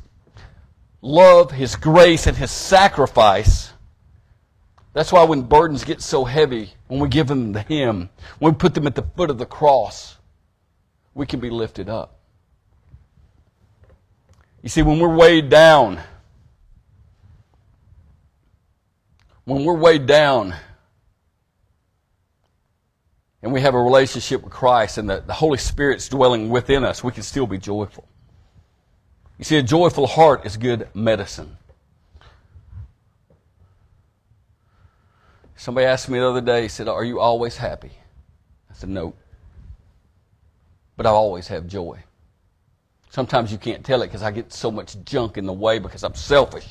love, 1.01 1.51
His 1.51 1.75
grace, 1.75 2.27
and 2.27 2.37
His 2.37 2.51
sacrifice. 2.51 3.73
That's 4.93 5.13
why 5.13 5.25
when 5.25 5.43
burdens 5.43 5.85
get 5.85 6.03
so 6.03 6.25
heavy, 6.25 6.71
when 6.87 7.01
we 7.01 7.09
give 7.09 7.27
them 7.27 7.53
to 7.55 7.61
Him, 7.61 8.11
when 8.39 8.53
we 8.53 8.57
put 8.57 8.75
them 8.75 8.87
at 8.87 8.95
the 8.95 9.03
foot 9.03 9.31
of 9.31 9.39
the 9.39 9.47
cross, 9.47 10.19
we 11.15 11.27
can 11.27 11.41
be 11.41 11.51
lifted 11.51 11.89
up. 11.89 12.21
You 14.63 14.69
see, 14.69 14.83
when 14.83 15.01
we're 15.01 15.15
weighed 15.15 15.49
down, 15.49 15.99
when 19.45 19.65
we're 19.65 19.77
weighed 19.77 20.07
down, 20.07 20.55
and 23.43 23.53
we 23.53 23.61
have 23.61 23.75
a 23.75 23.83
relationship 23.83 24.43
with 24.43 24.53
Christ 24.53 24.99
and 24.99 25.11
the, 25.11 25.23
the 25.27 25.33
Holy 25.33 25.59
Spirit's 25.59 26.09
dwelling 26.09 26.49
within 26.49 26.85
us, 26.85 27.03
we 27.03 27.11
can 27.11 27.25
still 27.25 27.47
be 27.47 27.59
joyful. 27.59 28.07
You 29.39 29.45
see, 29.45 29.57
a 29.57 29.63
joyful 29.63 30.07
heart 30.07 30.47
is 30.47 30.57
good 30.57 30.89
medicine. 30.95 31.57
Somebody 35.57 35.87
asked 35.87 36.09
me 36.09 36.19
the 36.19 36.29
other 36.29 36.41
day, 36.41 36.63
he 36.63 36.69
said, 36.69 36.89
Are 36.89 37.05
you 37.05 37.21
always 37.21 37.57
happy? 37.57 37.93
I 38.71 38.75
said, 38.75 38.89
No. 38.89 39.15
But 40.97 41.07
I 41.07 41.11
always 41.11 41.49
have 41.49 41.67
joy. 41.67 42.03
Sometimes 43.11 43.51
you 43.51 43.59
can't 43.59 43.85
tell 43.85 44.03
it 44.03 44.07
because 44.07 44.23
I 44.23 44.31
get 44.31 44.53
so 44.53 44.71
much 44.71 44.97
junk 45.05 45.37
in 45.37 45.47
the 45.47 45.53
way 45.53 45.79
because 45.79 46.05
I'm 46.05 46.15
selfish. 46.15 46.67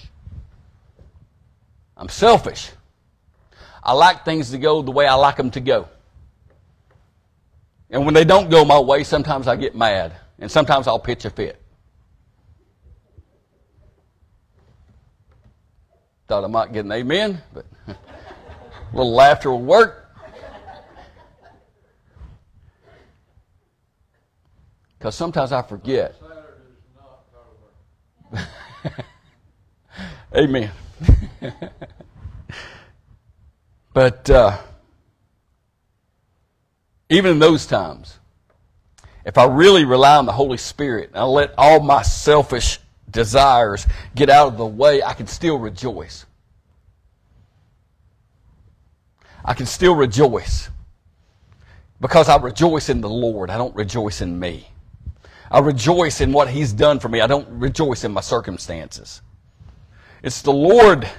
I'm 1.97 2.09
selfish. 2.09 2.71
I 3.83 3.93
like 3.93 4.25
things 4.25 4.51
to 4.51 4.57
go 4.57 4.81
the 4.81 4.91
way 4.91 5.07
I 5.07 5.15
like 5.15 5.37
them 5.37 5.51
to 5.51 5.59
go. 5.59 5.87
And 7.91 8.03
when 8.05 8.13
they 8.13 8.23
don't 8.23 8.49
go 8.49 8.63
my 8.63 8.79
way, 8.79 9.03
sometimes 9.03 9.49
I 9.49 9.57
get 9.57 9.75
mad. 9.75 10.13
And 10.39 10.49
sometimes 10.49 10.87
I'll 10.87 10.97
pitch 10.97 11.25
a 11.25 11.29
fit. 11.29 11.61
Thought 16.27 16.45
I 16.45 16.47
might 16.47 16.71
get 16.71 16.85
an 16.85 16.93
amen, 16.93 17.41
but 17.53 17.65
a 17.87 17.95
little 18.93 19.13
laughter 19.13 19.51
will 19.51 19.61
work. 19.61 19.97
Because 24.97 25.15
sometimes 25.15 25.51
I 25.51 25.61
forget. 25.61 26.15
amen. 30.33 30.71
but. 33.93 34.29
Uh, 34.29 34.57
even 37.11 37.31
in 37.31 37.39
those 37.39 37.65
times, 37.65 38.17
if 39.25 39.37
I 39.37 39.43
really 39.43 39.83
rely 39.83 40.15
on 40.15 40.25
the 40.25 40.31
Holy 40.31 40.57
Spirit 40.57 41.09
and 41.09 41.17
I 41.17 41.23
let 41.23 41.53
all 41.57 41.81
my 41.81 42.01
selfish 42.01 42.79
desires 43.09 43.85
get 44.15 44.29
out 44.29 44.47
of 44.47 44.57
the 44.57 44.65
way, 44.65 45.03
I 45.03 45.13
can 45.13 45.27
still 45.27 45.59
rejoice. 45.59 46.25
I 49.43 49.53
can 49.53 49.65
still 49.65 49.93
rejoice 49.93 50.69
because 51.99 52.29
I 52.29 52.37
rejoice 52.37 52.87
in 52.87 53.01
the 53.01 53.09
Lord. 53.09 53.49
I 53.49 53.57
don't 53.57 53.75
rejoice 53.75 54.21
in 54.21 54.39
me. 54.39 54.69
I 55.51 55.59
rejoice 55.59 56.21
in 56.21 56.31
what 56.31 56.49
He's 56.49 56.71
done 56.71 56.99
for 56.99 57.09
me. 57.09 57.19
I 57.19 57.27
don't 57.27 57.47
rejoice 57.49 58.05
in 58.05 58.13
my 58.13 58.21
circumstances. 58.21 59.21
It's 60.23 60.41
the 60.41 60.53
Lord. 60.53 61.09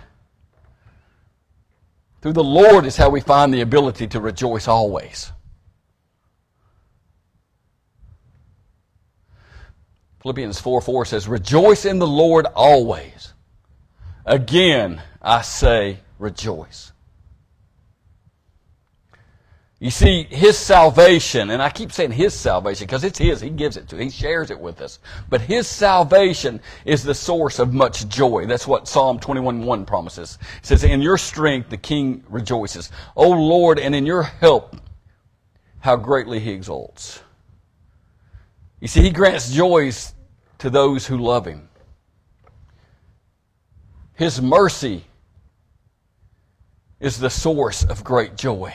Through 2.23 2.33
the 2.33 2.43
Lord 2.43 2.87
is 2.87 2.97
how 2.97 3.11
we 3.11 3.21
find 3.21 3.53
the 3.53 3.61
ability 3.61 4.07
to 4.09 4.21
rejoice 4.21 4.69
always. 4.69 5.33
Philippians 10.23 10.61
4 10.61 10.81
4 10.81 11.05
says, 11.05 11.29
Rejoice 11.29 11.85
in 11.85 11.99
the 11.99 12.07
Lord 12.07 12.47
always. 12.55 13.35
Again, 14.25 15.03
I 15.21 15.43
say, 15.43 15.99
rejoice. 16.19 16.93
You 19.81 19.91
see, 19.91 20.23
His 20.23 20.57
salvation, 20.57 21.51
and 21.51 21.61
I 21.61 21.69
keep 21.69 21.91
saying 21.91 22.13
His 22.13 22.35
salvation 22.35 22.87
because 22.87 23.03
it's 23.03 23.19
His. 23.19 23.41
He 23.41 23.51
gives 23.51 23.77
it 23.77 23.89
to 23.89 23.97
He 23.97 24.11
shares 24.11 24.53
it 24.53 24.61
with 24.61 24.81
us. 24.81 25.01
But 25.29 25.41
His 25.41 25.67
salvation 25.67 26.61
is 26.85 27.03
the 27.03 27.17
source 27.17 27.59
of 27.59 27.75
much 27.75 28.07
joy. 28.07 28.47
That's 28.47 28.69
what 28.69 28.87
Psalm 28.87 29.19
21 29.19 29.65
1 29.65 29.85
promises. 29.85 30.39
It 30.59 30.67
says, 30.67 30.85
In 30.85 31.03
your 31.03 31.19
strength 31.19 31.69
the 31.69 31.77
King 31.77 32.23
rejoices. 32.29 32.93
O 33.17 33.29
Lord, 33.29 33.81
and 33.81 33.93
in 33.93 34.07
your 34.07 34.23
help, 34.23 34.77
how 35.81 35.97
greatly 35.97 36.39
He 36.39 36.53
exalts. 36.53 37.21
You 38.83 38.89
see, 38.89 39.01
He 39.01 39.11
grants 39.11 39.53
joys 39.53 40.13
to 40.59 40.69
those 40.69 41.07
who 41.07 41.17
love 41.17 41.47
Him. 41.47 41.69
His 44.15 44.43
mercy 44.43 45.05
is 46.99 47.17
the 47.17 47.31
source 47.31 47.85
of 47.85 48.03
great 48.03 48.37
joy. 48.37 48.75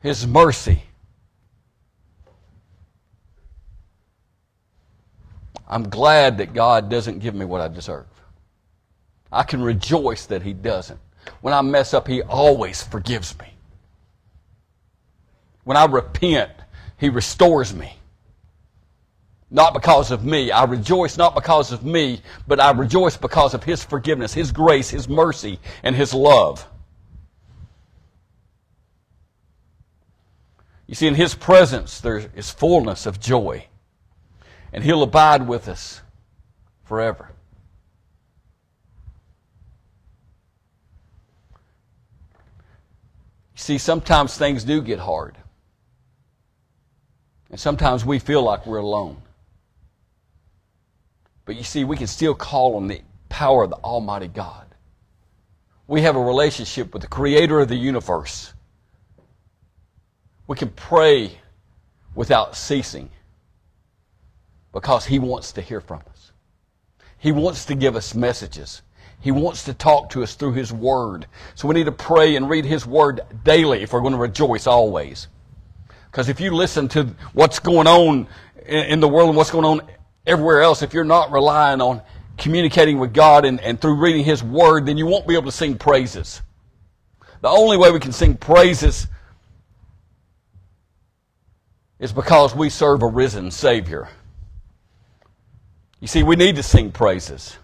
His 0.00 0.26
mercy. 0.26 0.82
I'm 5.68 5.88
glad 5.88 6.38
that 6.38 6.52
God 6.52 6.90
doesn't 6.90 7.20
give 7.20 7.36
me 7.36 7.44
what 7.44 7.60
I 7.60 7.68
deserve. 7.68 8.06
I 9.30 9.44
can 9.44 9.62
rejoice 9.62 10.26
that 10.26 10.42
He 10.42 10.52
doesn't. 10.52 10.98
When 11.42 11.54
I 11.54 11.62
mess 11.62 11.94
up, 11.94 12.08
He 12.08 12.22
always 12.22 12.82
forgives 12.82 13.38
me. 13.38 13.46
When 15.62 15.76
I 15.76 15.84
repent, 15.84 16.50
He 17.04 17.10
restores 17.10 17.74
me. 17.74 17.98
Not 19.50 19.74
because 19.74 20.10
of 20.10 20.24
me. 20.24 20.50
I 20.50 20.64
rejoice 20.64 21.18
not 21.18 21.34
because 21.34 21.70
of 21.70 21.84
me, 21.84 22.22
but 22.48 22.58
I 22.58 22.70
rejoice 22.70 23.14
because 23.14 23.52
of 23.52 23.62
His 23.62 23.84
forgiveness, 23.84 24.32
His 24.32 24.52
grace, 24.52 24.88
His 24.88 25.06
mercy, 25.06 25.60
and 25.82 25.94
His 25.94 26.14
love. 26.14 26.66
You 30.86 30.94
see, 30.94 31.06
in 31.06 31.14
His 31.14 31.34
presence, 31.34 32.00
there 32.00 32.30
is 32.34 32.50
fullness 32.50 33.04
of 33.04 33.20
joy. 33.20 33.66
And 34.72 34.82
He'll 34.82 35.02
abide 35.02 35.46
with 35.46 35.68
us 35.68 36.00
forever. 36.84 37.32
You 42.32 43.58
see, 43.58 43.76
sometimes 43.76 44.38
things 44.38 44.64
do 44.64 44.80
get 44.80 45.00
hard. 45.00 45.36
And 47.50 47.60
sometimes 47.60 48.04
we 48.04 48.18
feel 48.18 48.42
like 48.42 48.66
we're 48.66 48.78
alone. 48.78 49.16
But 51.44 51.56
you 51.56 51.64
see, 51.64 51.84
we 51.84 51.96
can 51.96 52.06
still 52.06 52.34
call 52.34 52.76
on 52.76 52.88
the 52.88 53.02
power 53.28 53.64
of 53.64 53.70
the 53.70 53.76
Almighty 53.76 54.28
God. 54.28 54.66
We 55.86 56.02
have 56.02 56.16
a 56.16 56.20
relationship 56.20 56.92
with 56.92 57.02
the 57.02 57.08
Creator 57.08 57.60
of 57.60 57.68
the 57.68 57.76
universe. 57.76 58.54
We 60.46 60.56
can 60.56 60.70
pray 60.70 61.38
without 62.14 62.56
ceasing 62.56 63.10
because 64.72 65.04
He 65.04 65.18
wants 65.18 65.52
to 65.52 65.60
hear 65.60 65.80
from 65.80 66.00
us. 66.10 66.32
He 67.18 67.32
wants 67.32 67.66
to 67.66 67.74
give 67.74 67.96
us 67.96 68.14
messages. 68.14 68.82
He 69.20 69.30
wants 69.30 69.64
to 69.64 69.74
talk 69.74 70.10
to 70.10 70.22
us 70.22 70.34
through 70.34 70.52
His 70.52 70.72
Word. 70.72 71.26
So 71.54 71.68
we 71.68 71.74
need 71.74 71.86
to 71.86 71.92
pray 71.92 72.36
and 72.36 72.48
read 72.48 72.64
His 72.64 72.86
Word 72.86 73.20
daily 73.44 73.82
if 73.82 73.92
we're 73.92 74.00
going 74.00 74.12
to 74.12 74.18
rejoice 74.18 74.66
always. 74.66 75.28
Because 76.14 76.28
if 76.28 76.38
you 76.38 76.52
listen 76.52 76.86
to 76.90 77.12
what's 77.32 77.58
going 77.58 77.88
on 77.88 78.28
in 78.66 79.00
the 79.00 79.08
world 79.08 79.30
and 79.30 79.36
what's 79.36 79.50
going 79.50 79.64
on 79.64 79.80
everywhere 80.24 80.62
else, 80.62 80.80
if 80.80 80.94
you're 80.94 81.02
not 81.02 81.32
relying 81.32 81.80
on 81.80 82.02
communicating 82.38 83.00
with 83.00 83.12
God 83.12 83.44
and, 83.44 83.60
and 83.60 83.80
through 83.80 83.96
reading 83.96 84.22
His 84.22 84.40
Word, 84.40 84.86
then 84.86 84.96
you 84.96 85.06
won't 85.06 85.26
be 85.26 85.34
able 85.34 85.46
to 85.46 85.50
sing 85.50 85.76
praises. 85.76 86.40
The 87.40 87.48
only 87.48 87.76
way 87.76 87.90
we 87.90 87.98
can 87.98 88.12
sing 88.12 88.36
praises 88.36 89.08
is 91.98 92.12
because 92.12 92.54
we 92.54 92.70
serve 92.70 93.02
a 93.02 93.08
risen 93.08 93.50
Savior. 93.50 94.08
You 95.98 96.06
see, 96.06 96.22
we 96.22 96.36
need 96.36 96.54
to 96.54 96.62
sing 96.62 96.92
praises. 96.92 97.58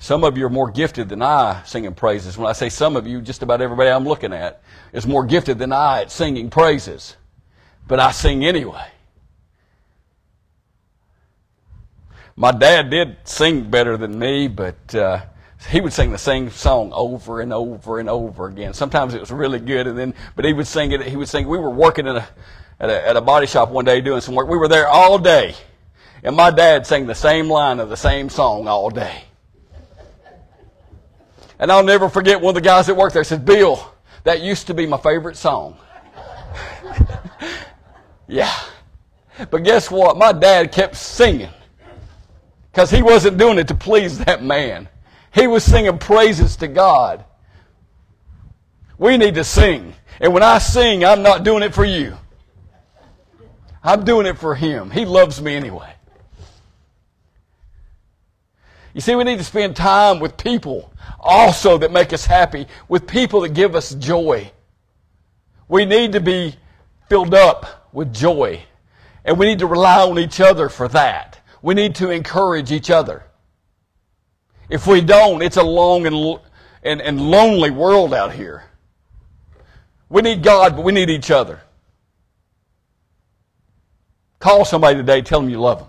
Some 0.00 0.24
of 0.24 0.38
you 0.38 0.46
are 0.46 0.50
more 0.50 0.70
gifted 0.70 1.10
than 1.10 1.20
I 1.20 1.62
singing 1.66 1.92
praises. 1.92 2.38
When 2.38 2.48
I 2.48 2.52
say 2.52 2.70
some 2.70 2.96
of 2.96 3.06
you, 3.06 3.20
just 3.20 3.42
about 3.42 3.60
everybody 3.60 3.90
I'm 3.90 4.04
looking 4.04 4.32
at 4.32 4.62
is 4.94 5.06
more 5.06 5.26
gifted 5.26 5.58
than 5.58 5.74
I 5.74 6.00
at 6.00 6.10
singing 6.10 6.48
praises. 6.48 7.16
But 7.86 8.00
I 8.00 8.10
sing 8.10 8.46
anyway. 8.46 8.86
My 12.34 12.50
dad 12.50 12.88
did 12.88 13.18
sing 13.24 13.70
better 13.70 13.98
than 13.98 14.18
me, 14.18 14.48
but 14.48 14.94
uh, 14.94 15.20
he 15.68 15.82
would 15.82 15.92
sing 15.92 16.12
the 16.12 16.18
same 16.18 16.48
song 16.48 16.92
over 16.94 17.42
and 17.42 17.52
over 17.52 17.98
and 17.98 18.08
over 18.08 18.46
again. 18.46 18.72
Sometimes 18.72 19.12
it 19.12 19.20
was 19.20 19.30
really 19.30 19.60
good, 19.60 19.86
and 19.86 19.98
then 19.98 20.14
but 20.34 20.46
he 20.46 20.54
would 20.54 20.66
sing 20.66 20.92
it. 20.92 21.02
He 21.02 21.16
would 21.16 21.28
sing. 21.28 21.46
We 21.46 21.58
were 21.58 21.68
working 21.68 22.08
at 22.08 22.16
a 22.16 22.26
at 22.80 22.88
a, 22.88 23.08
at 23.08 23.16
a 23.16 23.20
body 23.20 23.46
shop 23.46 23.68
one 23.68 23.84
day 23.84 24.00
doing 24.00 24.22
some 24.22 24.34
work. 24.34 24.48
We 24.48 24.56
were 24.56 24.68
there 24.68 24.88
all 24.88 25.18
day, 25.18 25.54
and 26.22 26.34
my 26.34 26.50
dad 26.50 26.86
sang 26.86 27.06
the 27.06 27.14
same 27.14 27.50
line 27.50 27.80
of 27.80 27.90
the 27.90 27.98
same 27.98 28.30
song 28.30 28.66
all 28.66 28.88
day. 28.88 29.24
And 31.60 31.70
I'll 31.70 31.84
never 31.84 32.08
forget 32.08 32.40
one 32.40 32.56
of 32.56 32.62
the 32.62 32.66
guys 32.66 32.86
that 32.86 32.94
worked 32.94 33.12
there 33.12 33.22
said, 33.22 33.44
Bill, 33.44 33.94
that 34.24 34.40
used 34.40 34.66
to 34.68 34.74
be 34.74 34.86
my 34.86 34.96
favorite 34.96 35.36
song. 35.36 35.76
yeah. 38.26 38.58
But 39.50 39.62
guess 39.62 39.90
what? 39.90 40.16
My 40.16 40.32
dad 40.32 40.72
kept 40.72 40.96
singing 40.96 41.50
because 42.72 42.90
he 42.90 43.02
wasn't 43.02 43.36
doing 43.36 43.58
it 43.58 43.68
to 43.68 43.74
please 43.74 44.18
that 44.20 44.42
man. 44.42 44.88
He 45.34 45.46
was 45.46 45.62
singing 45.62 45.98
praises 45.98 46.56
to 46.56 46.66
God. 46.66 47.26
We 48.96 49.18
need 49.18 49.34
to 49.34 49.44
sing. 49.44 49.94
And 50.18 50.32
when 50.32 50.42
I 50.42 50.58
sing, 50.58 51.04
I'm 51.04 51.22
not 51.22 51.44
doing 51.44 51.62
it 51.62 51.74
for 51.74 51.84
you. 51.84 52.16
I'm 53.84 54.04
doing 54.04 54.26
it 54.26 54.38
for 54.38 54.54
him. 54.54 54.90
He 54.90 55.04
loves 55.04 55.42
me 55.42 55.54
anyway. 55.56 55.92
You 58.94 59.02
see, 59.02 59.14
we 59.14 59.24
need 59.24 59.38
to 59.38 59.44
spend 59.44 59.76
time 59.76 60.20
with 60.20 60.38
people 60.38 60.89
also 61.20 61.78
that 61.78 61.92
make 61.92 62.12
us 62.12 62.24
happy, 62.24 62.66
with 62.88 63.06
people 63.06 63.42
that 63.42 63.50
give 63.50 63.74
us 63.74 63.94
joy. 63.94 64.50
We 65.68 65.84
need 65.84 66.12
to 66.12 66.20
be 66.20 66.56
filled 67.08 67.34
up 67.34 67.88
with 67.92 68.12
joy. 68.12 68.62
And 69.24 69.38
we 69.38 69.46
need 69.46 69.58
to 69.58 69.66
rely 69.66 70.00
on 70.02 70.18
each 70.18 70.40
other 70.40 70.68
for 70.68 70.88
that. 70.88 71.40
We 71.62 71.74
need 71.74 71.94
to 71.96 72.10
encourage 72.10 72.72
each 72.72 72.90
other. 72.90 73.24
If 74.70 74.86
we 74.86 75.00
don't, 75.00 75.42
it's 75.42 75.56
a 75.56 75.62
long 75.62 76.06
and, 76.06 76.40
and, 76.82 77.02
and 77.02 77.20
lonely 77.20 77.70
world 77.70 78.14
out 78.14 78.32
here. 78.32 78.64
We 80.08 80.22
need 80.22 80.42
God, 80.42 80.76
but 80.76 80.84
we 80.84 80.92
need 80.92 81.10
each 81.10 81.30
other. 81.30 81.60
Call 84.38 84.64
somebody 84.64 84.96
today, 84.96 85.20
tell 85.20 85.40
them 85.40 85.50
you 85.50 85.60
love 85.60 85.80
them. 85.80 85.88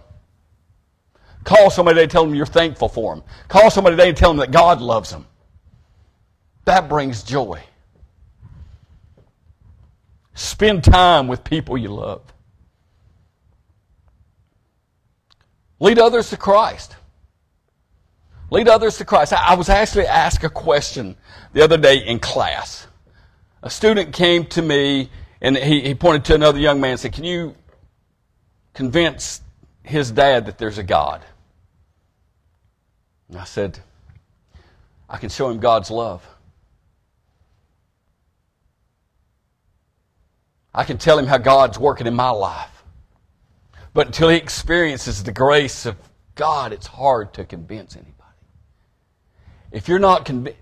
Call 1.43 1.69
somebody 1.69 1.95
today, 1.95 2.04
and 2.04 2.12
tell 2.12 2.25
them 2.25 2.36
you're 2.36 2.45
thankful 2.45 2.89
for 2.89 3.15
them. 3.15 3.23
Call 3.47 3.71
somebody 3.71 3.95
today 3.95 4.10
and 4.10 4.17
tell 4.17 4.30
them 4.30 4.38
that 4.38 4.51
God 4.51 4.82
loves 4.82 5.10
them. 5.10 5.25
That 6.65 6.88
brings 6.88 7.23
joy. 7.23 7.62
Spend 10.34 10.84
time 10.84 11.27
with 11.27 11.43
people 11.43 11.77
you 11.77 11.89
love. 11.89 12.21
Lead 15.80 15.97
others 15.97 16.30
to 16.30 16.38
Christ. 16.38 16.95
Lead 18.51 18.67
others 18.67 18.97
to 18.97 19.06
Christ. 19.06 19.34
I 19.34 19.56
was 19.56 19.69
actually 19.69 20.06
asked 20.06 20.43
a 20.43 20.49
question 20.49 21.15
the 21.54 21.63
other 21.63 21.77
day 21.77 21.97
in 21.97 22.19
class. 22.19 22.86
A 23.63 23.69
student 23.69 24.13
came 24.13 24.45
to 24.47 24.62
me 24.62 25.10
and 25.41 25.58
he, 25.58 25.82
he 25.82 25.95
pointed 25.95 26.25
to 26.25 26.36
another 26.36 26.60
young 26.60 26.80
man 26.80 26.91
and 26.91 26.99
said, 26.99 27.13
Can 27.13 27.23
you 27.23 27.56
convince 28.73 29.41
his 29.84 30.12
dad 30.12 30.46
that 30.46 30.58
there's 30.58 30.78
a 30.78 30.84
God? 30.84 31.22
And 33.30 33.38
I 33.39 33.46
said, 33.46 33.80
I 35.10 35.17
can 35.17 35.30
show 35.30 35.50
him 35.50 35.60
God's 35.60 35.89
love. 35.89 36.28
I 40.74 40.84
can 40.84 40.98
tell 40.98 41.20
him 41.20 41.26
how 41.26 41.38
God's 41.38 41.78
working 41.78 42.08
in 42.08 42.13
my 42.13 42.30
life. 42.30 42.84
But 43.94 44.08
until 44.08 44.30
he 44.30 44.38
experiences 44.38 45.24
the 45.24 45.32
grace 45.32 45.86
of 45.86 45.98
God, 46.36 46.72
it's 46.72 46.88
hard 46.88 47.34
to 47.34 47.44
convince 47.44 47.96
anybody. 47.96 48.15
If 49.72 49.89
you're 49.89 50.00
not 50.00 50.26
convinced, 50.26 50.60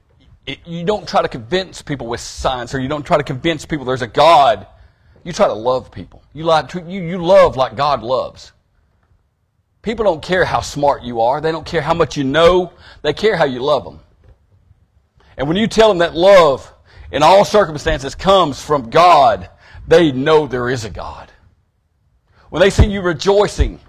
you 0.65 0.83
don't 0.83 1.07
try 1.07 1.21
to 1.21 1.27
convince 1.27 1.81
people 1.83 2.07
with 2.07 2.19
science 2.19 2.73
or 2.73 2.79
you 2.79 2.87
don't 2.87 3.05
try 3.05 3.17
to 3.17 3.23
convince 3.23 3.65
people 3.65 3.85
there's 3.85 4.01
a 4.01 4.07
God. 4.07 4.65
You 5.23 5.31
try 5.31 5.47
to 5.47 5.53
love 5.53 5.91
people. 5.91 6.23
You, 6.33 6.43
like, 6.45 6.73
you, 6.73 6.81
you 6.87 7.23
love 7.23 7.55
like 7.55 7.75
God 7.75 8.01
loves. 8.01 8.51
People 9.81 10.05
don't 10.05 10.21
care 10.21 10.43
how 10.43 10.61
smart 10.61 11.03
you 11.03 11.21
are. 11.21 11.39
They 11.39 11.51
don't 11.51 11.65
care 11.65 11.81
how 11.81 11.93
much 11.93 12.17
you 12.17 12.23
know. 12.23 12.73
They 13.01 13.13
care 13.13 13.35
how 13.37 13.45
you 13.45 13.61
love 13.61 13.85
them. 13.85 13.99
And 15.37 15.47
when 15.47 15.55
you 15.55 15.67
tell 15.67 15.87
them 15.87 15.99
that 15.99 16.15
love 16.15 16.73
in 17.11 17.23
all 17.23 17.45
circumstances 17.45 18.13
comes 18.13 18.61
from 18.61 18.89
God, 18.89 19.49
they 19.87 20.11
know 20.11 20.47
there 20.47 20.69
is 20.69 20.83
a 20.83 20.89
God. 20.89 21.31
When 22.49 22.59
they 22.59 22.69
see 22.69 22.87
you 22.87 23.01
rejoicing, 23.01 23.79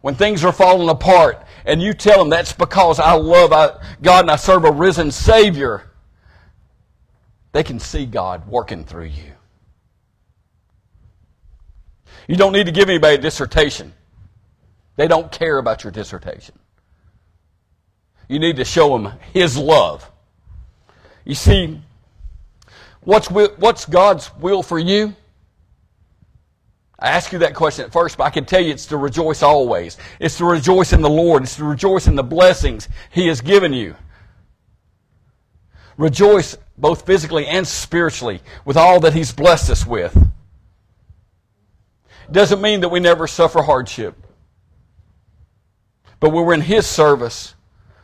when 0.00 0.14
things 0.14 0.44
are 0.44 0.52
falling 0.52 0.88
apart, 0.88 1.44
and 1.64 1.80
you 1.80 1.92
tell 1.92 2.18
them 2.18 2.30
that's 2.30 2.52
because 2.52 2.98
I 2.98 3.12
love 3.12 3.50
God 4.02 4.24
and 4.24 4.30
I 4.30 4.36
serve 4.36 4.64
a 4.64 4.72
risen 4.72 5.10
Savior, 5.10 5.90
they 7.52 7.62
can 7.62 7.78
see 7.78 8.04
God 8.04 8.48
working 8.48 8.84
through 8.84 9.04
you. 9.04 9.32
You 12.26 12.36
don't 12.36 12.52
need 12.52 12.66
to 12.66 12.72
give 12.72 12.88
anybody 12.88 13.14
a 13.14 13.18
dissertation. 13.18 13.92
They 14.98 15.06
don't 15.06 15.30
care 15.30 15.58
about 15.58 15.84
your 15.84 15.92
dissertation. 15.92 16.58
You 18.28 18.40
need 18.40 18.56
to 18.56 18.64
show 18.64 18.98
them 18.98 19.12
His 19.32 19.56
love. 19.56 20.10
You 21.24 21.36
see, 21.36 21.80
what's, 23.02 23.30
what's 23.30 23.84
God's 23.84 24.34
will 24.40 24.64
for 24.64 24.76
you? 24.76 25.14
I 26.98 27.10
asked 27.10 27.32
you 27.32 27.38
that 27.38 27.54
question 27.54 27.84
at 27.84 27.92
first, 27.92 28.18
but 28.18 28.24
I 28.24 28.30
can 28.30 28.44
tell 28.44 28.60
you 28.60 28.72
it's 28.72 28.86
to 28.86 28.96
rejoice 28.96 29.40
always. 29.40 29.98
It's 30.18 30.36
to 30.38 30.44
rejoice 30.44 30.92
in 30.92 31.00
the 31.00 31.08
Lord. 31.08 31.44
It's 31.44 31.54
to 31.56 31.64
rejoice 31.64 32.08
in 32.08 32.16
the 32.16 32.24
blessings 32.24 32.88
He 33.12 33.28
has 33.28 33.40
given 33.40 33.72
you. 33.72 33.94
Rejoice 35.96 36.58
both 36.76 37.06
physically 37.06 37.46
and 37.46 37.64
spiritually 37.68 38.40
with 38.64 38.76
all 38.76 38.98
that 39.00 39.14
He's 39.14 39.30
blessed 39.30 39.70
us 39.70 39.86
with. 39.86 40.28
Doesn't 42.32 42.60
mean 42.60 42.80
that 42.80 42.88
we 42.88 42.98
never 42.98 43.28
suffer 43.28 43.62
hardship. 43.62 44.24
But 46.20 46.30
when 46.30 46.44
we're 46.44 46.54
in 46.54 46.60
His 46.60 46.86
service, 46.86 47.54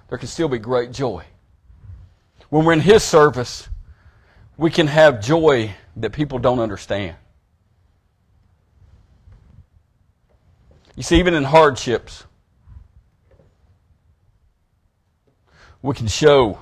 there 0.08 0.18
can 0.18 0.28
still 0.28 0.48
be 0.48 0.58
great 0.58 0.92
joy. 0.92 1.24
When 2.48 2.64
we're 2.64 2.72
in 2.72 2.80
His 2.80 3.02
service, 3.02 3.68
we 4.56 4.70
can 4.70 4.86
have 4.86 5.20
joy 5.20 5.74
that 5.96 6.12
people 6.12 6.38
don't 6.38 6.60
understand. 6.60 7.16
You 10.96 11.02
see, 11.02 11.18
even 11.18 11.34
in 11.34 11.42
hardships, 11.42 12.24
we 15.82 15.94
can 15.94 16.06
show 16.06 16.60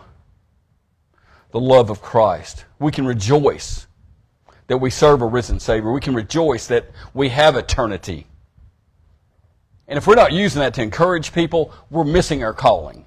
the 1.51 1.61
love 1.61 1.91
of 1.91 2.01
Christ. 2.01 2.65
We 2.79 2.91
can 2.91 3.05
rejoice 3.07 3.87
that 4.69 4.79
we 4.79 4.89
serve 4.89 5.21
a 5.21 5.27
risen 5.27 5.61
Savior. 5.61 5.93
We 5.93 6.01
can 6.01 6.15
rejoice 6.15 6.67
that 6.69 6.91
we 7.13 7.29
have 7.29 7.57
eternity. 7.57 8.27
And 9.89 9.99
if 9.99 10.07
we're 10.07 10.15
not 10.15 10.33
using 10.33 10.61
that 10.61 10.75
to 10.75 10.83
encourage 10.83 11.33
people, 11.33 11.73
we're 11.91 12.05
missing 12.05 12.45
our 12.45 12.55
calling. 12.55 13.07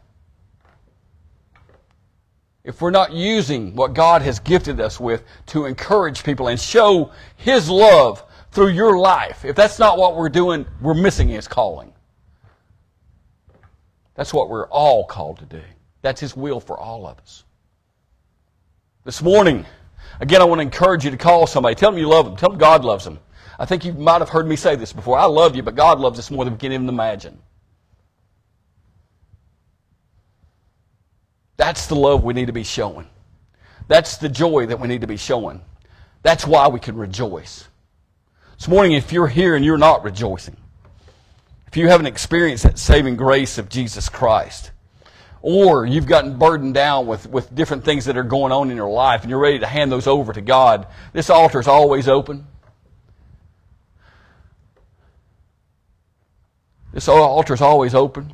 If 2.64 2.82
we're 2.82 2.92
not 2.92 3.14
using 3.14 3.76
what 3.76 3.94
God 3.94 4.24
has 4.24 4.40
gifted 4.40 4.80
us 4.80 5.00
with 5.00 5.24
to 5.48 5.66
encourage 5.66 6.24
people 6.24 6.48
and 6.48 6.60
show 6.60 7.12
His 7.38 7.70
love 7.70 8.24
through 8.52 8.70
your 8.70 8.98
life, 8.98 9.46
if 9.46 9.56
that's 9.56 9.78
not 9.78 9.98
what 9.98 10.16
we're 10.16 10.30
doing, 10.30 10.66
we're 10.82 10.96
missing 10.96 11.28
His 11.28 11.48
calling. 11.48 11.94
That's 14.16 14.34
what 14.34 14.50
we're 14.50 14.68
all 14.68 15.06
called 15.06 15.40
to 15.40 15.46
do. 15.46 15.62
That's 16.02 16.20
His 16.20 16.36
will 16.36 16.60
for 16.60 16.78
all 16.80 17.06
of 17.06 17.20
us. 17.20 17.44
This 19.04 19.22
morning, 19.22 19.66
again, 20.20 20.42
I 20.42 20.46
want 20.46 20.58
to 20.60 20.64
encourage 20.64 21.06
you 21.06 21.12
to 21.12 21.18
call 21.18 21.46
somebody. 21.46 21.76
Tell 21.76 21.92
them 21.92 22.00
you 22.00 22.08
love 22.08 22.26
them. 22.26 22.36
Tell 22.36 22.50
them 22.50 22.58
God 22.58 22.84
loves 22.84 23.06
them. 23.06 23.20
I 23.58 23.66
think 23.66 23.86
you 23.86 23.94
might 23.94 24.20
have 24.20 24.30
heard 24.30 24.48
me 24.48 24.56
say 24.56 24.76
this 24.76 24.94
before. 24.94 25.18
I 25.18 25.26
love 25.26 25.56
you, 25.56 25.64
but 25.64 25.76
God 25.76 26.00
loves 26.00 26.20
us 26.20 26.30
more 26.32 26.44
than 26.44 26.54
we 26.54 26.60
can 26.60 26.72
even 26.72 26.90
imagine. 26.90 27.40
That's 31.58 31.88
the 31.88 31.96
love 31.96 32.24
we 32.24 32.34
need 32.34 32.48
to 32.48 32.54
be 32.54 32.64
showing. 32.64 33.08
That's 33.88 34.18
the 34.18 34.30
joy 34.30 34.66
that 34.68 34.80
we 34.80 34.88
need 34.88 35.02
to 35.02 35.08
be 35.08 35.18
showing. 35.18 35.62
That's 36.24 36.46
why 36.46 36.68
we 36.68 36.80
can 36.80 36.98
rejoice. 36.98 37.68
This 38.58 38.68
morning, 38.68 38.94
if 38.94 39.12
you're 39.12 39.28
here 39.28 39.56
and 39.56 39.64
you're 39.64 39.78
not 39.78 40.04
rejoicing, 40.04 40.58
if 41.68 41.78
you 41.78 41.88
haven't 41.88 42.08
experienced 42.08 42.64
that 42.64 42.80
saving 42.80 43.16
grace 43.16 43.58
of 43.58 43.70
Jesus 43.70 44.10
Christ, 44.10 44.72
or 45.42 45.86
you've 45.86 46.08
gotten 46.08 46.40
burdened 46.40 46.74
down 46.74 47.06
with, 47.06 47.30
with 47.30 47.54
different 47.54 47.86
things 47.86 48.06
that 48.06 48.18
are 48.18 48.24
going 48.24 48.52
on 48.52 48.72
in 48.72 48.78
your 48.78 48.90
life 48.90 49.22
and 49.22 49.30
you're 49.30 49.40
ready 49.40 49.60
to 49.60 49.68
hand 49.68 49.92
those 49.92 50.08
over 50.08 50.34
to 50.34 50.42
God, 50.42 50.88
this 51.14 51.30
altar 51.30 51.60
is 51.60 51.68
always 51.68 52.08
open. 52.08 52.48
This 56.96 57.10
altar 57.10 57.54
is 57.54 57.60
always 57.60 57.94
open. 57.94 58.34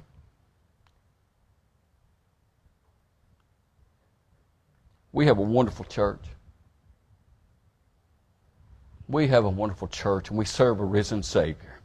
We 5.11 5.25
have 5.25 5.39
a 5.39 5.41
wonderful 5.41 5.83
church. 5.85 6.23
We 9.07 9.27
have 9.29 9.45
a 9.45 9.49
wonderful 9.49 9.87
church 9.87 10.29
and 10.29 10.37
we 10.37 10.45
serve 10.45 10.79
a 10.79 10.85
risen 10.85 11.23
Savior. 11.23 11.79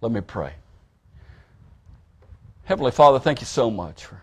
Let 0.00 0.10
me 0.10 0.20
pray. 0.20 0.54
Heavenly 2.64 2.90
Father, 2.90 3.20
thank 3.20 3.40
you 3.40 3.46
so 3.46 3.70
much 3.70 4.06
for, 4.06 4.20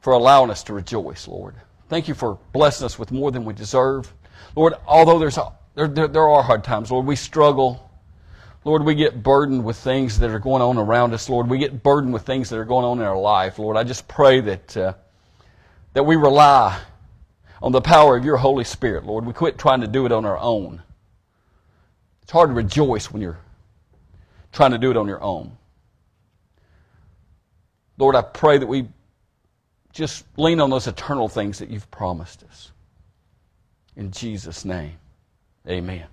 for 0.00 0.12
allowing 0.12 0.50
us 0.50 0.64
to 0.64 0.72
rejoice, 0.72 1.28
Lord. 1.28 1.54
Thank 1.88 2.08
you 2.08 2.14
for 2.14 2.36
blessing 2.52 2.84
us 2.84 2.98
with 2.98 3.12
more 3.12 3.30
than 3.30 3.44
we 3.44 3.54
deserve. 3.54 4.12
Lord, 4.56 4.74
although 4.88 5.20
there's 5.20 5.38
there, 5.76 5.86
there, 5.86 6.08
there 6.08 6.28
are 6.28 6.42
hard 6.42 6.64
times, 6.64 6.90
Lord, 6.90 7.06
we 7.06 7.14
struggle. 7.14 7.88
Lord, 8.66 8.84
we 8.84 8.96
get 8.96 9.22
burdened 9.22 9.64
with 9.64 9.76
things 9.76 10.18
that 10.18 10.28
are 10.30 10.40
going 10.40 10.60
on 10.60 10.76
around 10.76 11.14
us, 11.14 11.28
Lord. 11.28 11.48
We 11.48 11.58
get 11.58 11.84
burdened 11.84 12.12
with 12.12 12.26
things 12.26 12.50
that 12.50 12.58
are 12.58 12.64
going 12.64 12.84
on 12.84 12.98
in 12.98 13.04
our 13.04 13.16
life, 13.16 13.60
Lord. 13.60 13.76
I 13.76 13.84
just 13.84 14.08
pray 14.08 14.40
that, 14.40 14.76
uh, 14.76 14.94
that 15.92 16.02
we 16.02 16.16
rely 16.16 16.76
on 17.62 17.70
the 17.70 17.80
power 17.80 18.16
of 18.16 18.24
your 18.24 18.38
Holy 18.38 18.64
Spirit, 18.64 19.06
Lord. 19.06 19.24
We 19.24 19.32
quit 19.32 19.56
trying 19.56 19.82
to 19.82 19.86
do 19.86 20.04
it 20.04 20.10
on 20.10 20.24
our 20.24 20.36
own. 20.36 20.82
It's 22.22 22.32
hard 22.32 22.50
to 22.50 22.54
rejoice 22.54 23.08
when 23.08 23.22
you're 23.22 23.38
trying 24.52 24.72
to 24.72 24.78
do 24.78 24.90
it 24.90 24.96
on 24.96 25.06
your 25.06 25.22
own. 25.22 25.56
Lord, 27.98 28.16
I 28.16 28.22
pray 28.22 28.58
that 28.58 28.66
we 28.66 28.88
just 29.92 30.24
lean 30.36 30.58
on 30.58 30.70
those 30.70 30.88
eternal 30.88 31.28
things 31.28 31.60
that 31.60 31.70
you've 31.70 31.88
promised 31.92 32.42
us. 32.42 32.72
In 33.94 34.10
Jesus' 34.10 34.64
name, 34.64 34.98
amen. 35.68 36.06